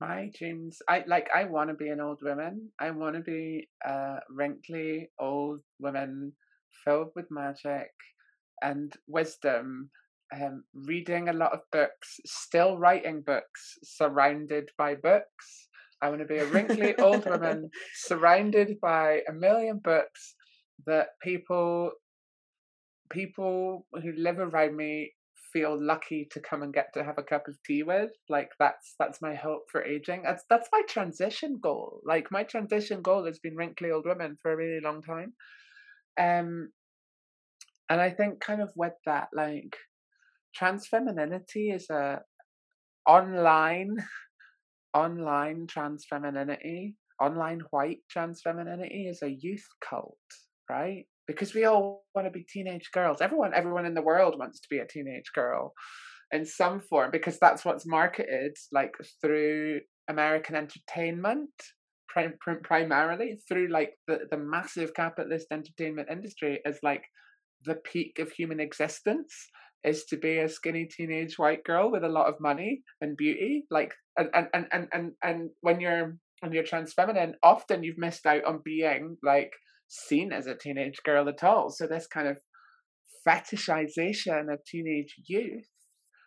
[0.00, 1.28] My dreams, I like.
[1.34, 2.70] I want to be an old woman.
[2.78, 6.32] I want to be a wrinkly old woman
[6.84, 7.88] filled with magic
[8.62, 9.90] and wisdom
[10.34, 15.68] um, reading a lot of books, still writing books, surrounded by books.
[16.02, 20.34] I want to be a wrinkly old woman surrounded by a million books
[20.86, 21.92] that people
[23.10, 25.12] people who live around me
[25.52, 28.10] feel lucky to come and get to have a cup of tea with.
[28.28, 30.22] Like that's that's my hope for aging.
[30.22, 32.00] That's that's my transition goal.
[32.04, 35.32] Like my transition goal has been wrinkly old women for a really long time.
[36.18, 36.70] Um
[37.88, 39.76] and i think kind of with that like
[40.56, 42.20] trans femininity is a
[43.06, 43.96] online
[44.94, 50.16] online trans femininity online white trans femininity is a youth cult
[50.68, 51.06] right?
[51.26, 53.20] Because we all want to be teenage girls.
[53.20, 55.72] Everyone everyone in the world wants to be a teenage girl
[56.32, 61.50] in some form because that's what's marketed like through american entertainment
[62.08, 67.04] prim- prim- primarily through like the, the massive capitalist entertainment industry as like
[67.64, 69.32] the peak of human existence
[69.86, 73.64] is to be a skinny teenage white girl with a lot of money and beauty
[73.70, 77.98] like and and and and and, and when you're when you're trans feminine often you've
[77.98, 79.52] missed out on being like
[79.88, 81.70] seen as a teenage girl at all.
[81.70, 82.38] So this kind of
[83.26, 85.68] fetishization of teenage youth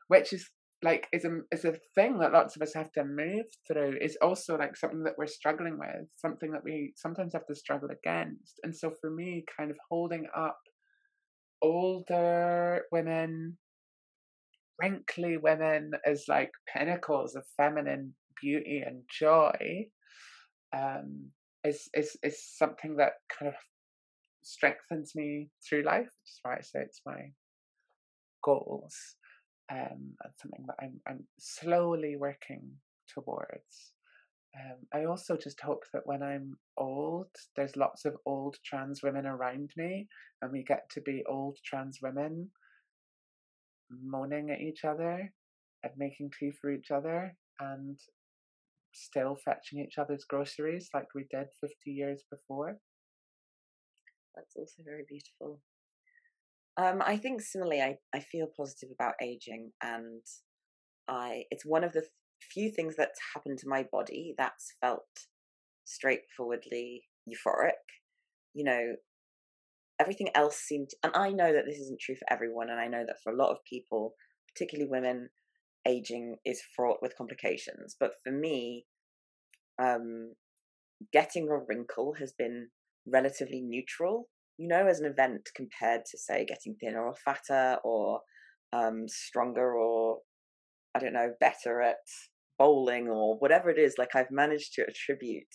[0.08, 0.50] which is
[0.82, 4.18] like is a is a thing that lots of us have to move through is
[4.22, 8.60] also like something that we're struggling with something that we sometimes have to struggle against.
[8.64, 10.58] And so for me kind of holding up
[11.62, 13.58] older women,
[14.82, 19.86] wrinkly women as like pinnacles of feminine beauty and joy
[20.76, 21.32] um,
[21.64, 23.56] is, is, is something that kind of
[24.44, 27.32] strengthens me through life, is why I say it's my
[28.44, 28.96] goals.
[29.72, 32.64] Um, and something that I'm, I'm slowly working
[33.14, 33.94] towards.
[34.56, 39.26] Um, I also just hope that when I'm old, there's lots of old trans women
[39.26, 40.08] around me,
[40.42, 42.50] and we get to be old trans women
[43.90, 45.32] moaning at each other
[45.84, 48.00] and making tea for each other and
[48.94, 52.78] still fetching each other's groceries like we did 50 years before.
[54.36, 55.60] That's also very beautiful.
[56.78, 60.22] Um, I think similarly, I, I feel positive about aging, and
[61.10, 62.04] I it's one of the
[62.42, 65.08] few things that's happened to my body that's felt
[65.86, 67.72] straightforwardly euphoric.
[68.54, 68.96] You know,
[70.00, 73.06] everything else seemed, and I know that this isn't true for everyone, and I know
[73.06, 74.14] that for a lot of people,
[74.54, 75.30] particularly women,
[75.88, 77.96] aging is fraught with complications.
[78.00, 78.86] But for me,
[79.82, 80.34] um,
[81.14, 82.70] getting a wrinkle has been
[83.06, 84.28] relatively neutral,
[84.58, 88.22] you know, as an event compared to, say, getting thinner or fatter or
[88.74, 90.20] um, stronger or
[90.96, 91.98] I don't know, better at
[92.58, 93.96] bowling or whatever it is.
[93.98, 95.54] Like I've managed to attribute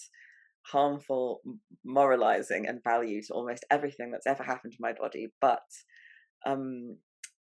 [0.72, 1.40] harmful
[1.84, 5.28] moralizing and value to almost everything that's ever happened to my body.
[5.40, 5.62] But
[6.46, 6.96] um,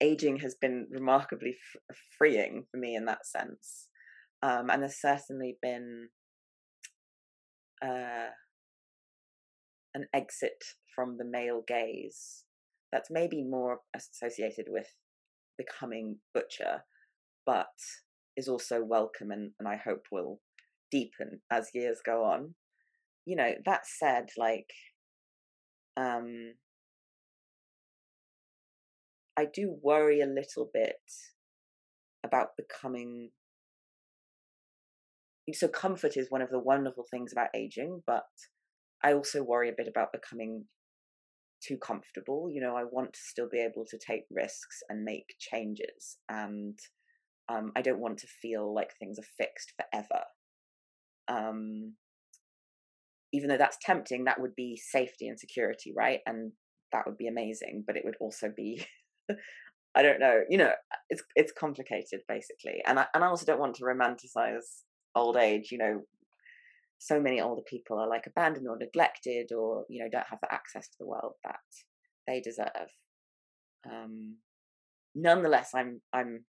[0.00, 1.56] aging has been remarkably
[1.90, 3.88] f- freeing for me in that sense.
[4.42, 6.08] Um, and there's certainly been
[7.82, 8.30] uh,
[9.94, 10.64] an exit
[10.94, 12.44] from the male gaze
[12.92, 14.86] that's maybe more associated with
[15.56, 16.82] becoming butcher
[17.46, 17.66] but
[18.36, 20.40] is also welcome and, and I hope will
[20.90, 22.54] deepen as years go on.
[23.26, 24.70] You know, that said, like,
[25.96, 26.54] um,
[29.36, 31.00] I do worry a little bit
[32.24, 33.30] about becoming.
[35.52, 38.24] So, comfort is one of the wonderful things about aging, but
[39.02, 40.66] I also worry a bit about becoming
[41.66, 42.50] too comfortable.
[42.50, 46.18] You know, I want to still be able to take risks and make changes.
[46.28, 46.78] And
[47.48, 50.24] um, I don't want to feel like things are fixed forever.
[51.28, 51.94] Um,
[53.32, 56.20] even though that's tempting, that would be safety and security, right?
[56.26, 56.52] And
[56.92, 58.86] that would be amazing, but it would also be,
[59.94, 60.70] I don't know, you know,
[61.10, 64.82] it's it's complicated basically, and I and I also don't want to romanticize
[65.14, 65.70] old age.
[65.70, 66.00] You know,
[66.98, 70.52] so many older people are like abandoned or neglected, or you know, don't have the
[70.52, 71.60] access to the world that
[72.26, 72.90] they deserve.
[73.88, 74.36] Um,
[75.14, 76.44] nonetheless, I'm I'm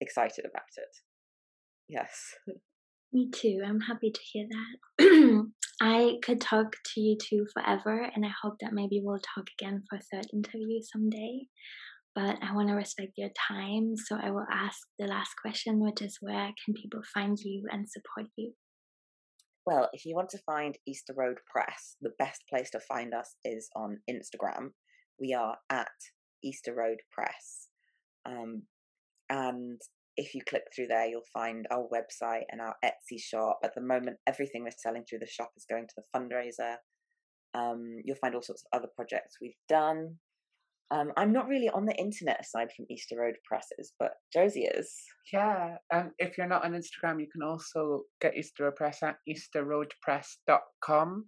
[0.00, 0.96] excited about it.
[1.88, 2.34] Yes.
[3.12, 3.62] Me too.
[3.64, 5.46] I'm happy to hear that.
[5.80, 9.82] I could talk to you two forever, and I hope that maybe we'll talk again
[9.88, 11.46] for a third interview someday.
[12.14, 16.02] But I want to respect your time, so I will ask the last question, which
[16.02, 18.52] is where can people find you and support you?
[19.64, 23.36] Well, if you want to find Easter Road Press, the best place to find us
[23.44, 24.70] is on Instagram.
[25.20, 25.88] We are at
[26.42, 27.68] Easter Road Press.
[28.26, 28.62] Um,
[29.30, 29.80] and
[30.16, 33.60] if you click through there, you'll find our website and our Etsy shop.
[33.62, 36.74] At the moment, everything we're selling through the shop is going to the fundraiser.
[37.54, 40.16] Um, you'll find all sorts of other projects we've done.
[40.90, 44.92] Um, I'm not really on the internet aside from Easter Road Presses, but Josie is.
[45.32, 49.16] Yeah, and if you're not on Instagram, you can also get Easter Road Press at
[49.28, 51.26] easterroadpress.com.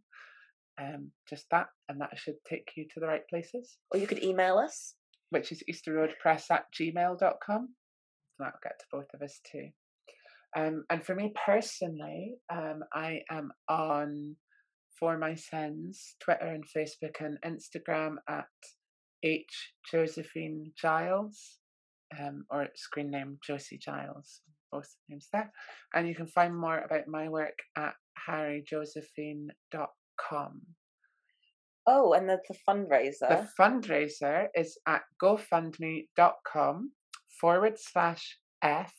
[0.80, 3.76] Um, just that, and that should take you to the right places.
[3.92, 4.94] Or you could email us,
[5.28, 7.68] which is easterroadpress at gmail.com.
[8.40, 9.68] That'll get to both of us too.
[10.56, 14.34] Um, and for me personally, um, I am on
[14.98, 18.46] For My Sins, Twitter and Facebook and Instagram at
[19.22, 21.58] H Josephine Giles,
[22.18, 24.40] um, or screen name Josie Giles,
[24.72, 25.52] both names there.
[25.94, 27.94] And you can find more about my work at
[28.28, 30.60] harryjosephine.com.
[31.86, 33.28] Oh, and the, the fundraiser.
[33.28, 36.92] The fundraiser is at gofundme.com
[37.40, 38.92] forward slash F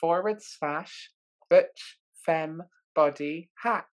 [0.00, 1.10] forward slash
[1.50, 2.62] Butch Fem
[2.94, 3.86] Body Hack.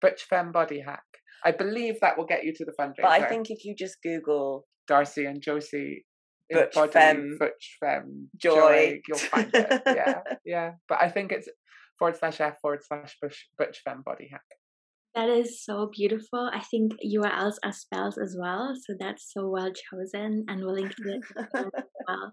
[0.00, 1.02] Butch Fem Body Hack.
[1.44, 3.02] I believe that will get you to the fundraiser.
[3.02, 6.04] But I think if you just Google Darcy and Josie
[6.52, 9.82] uh, Butch body, Fem Butch Fem Joy, joy you'll find it.
[9.86, 10.70] yeah, yeah.
[10.88, 11.48] But I think it's
[11.98, 14.42] forward slash F forward slash Butch, Butch Fem Body Hack.
[15.14, 16.50] That is so beautiful.
[16.52, 20.94] I think URLs are spells as well, so that's so well chosen, and we'll link
[20.94, 21.22] to it
[21.54, 21.64] as
[22.08, 22.32] well.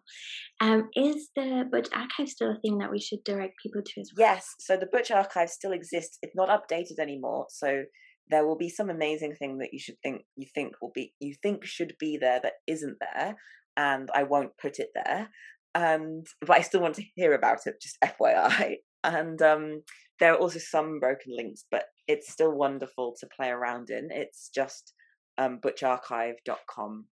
[0.61, 4.11] Um, is the Butch Archive still a thing that we should direct people to as
[4.15, 4.27] well?
[4.27, 4.53] Yes.
[4.59, 6.19] So the Butch Archive still exists.
[6.21, 7.83] It's not updated anymore, so
[8.29, 11.33] there will be some amazing thing that you should think you think will be you
[11.41, 13.37] think should be there that isn't there,
[13.75, 15.29] and I won't put it there.
[15.73, 17.81] And but I still want to hear about it.
[17.81, 18.75] Just FYI.
[19.03, 19.83] And um,
[20.19, 24.09] there are also some broken links, but it's still wonderful to play around in.
[24.11, 24.93] It's just
[25.37, 27.05] um, butcharchive.com.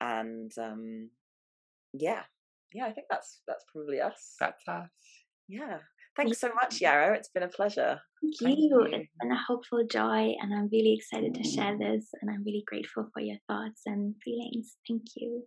[0.00, 1.10] And um,
[1.92, 2.22] yeah,
[2.72, 4.36] yeah, I think that's that's probably us.
[4.40, 4.88] That's us.
[5.48, 5.78] Yeah.
[6.16, 7.12] Thanks so much, Yarrow.
[7.14, 8.00] It's been a pleasure.
[8.22, 8.46] Thank you.
[8.46, 8.82] Thank you.
[9.00, 12.08] It's been a hopeful joy, and I'm really excited to share this.
[12.20, 14.76] And I'm really grateful for your thoughts and feelings.
[14.88, 15.42] Thank you.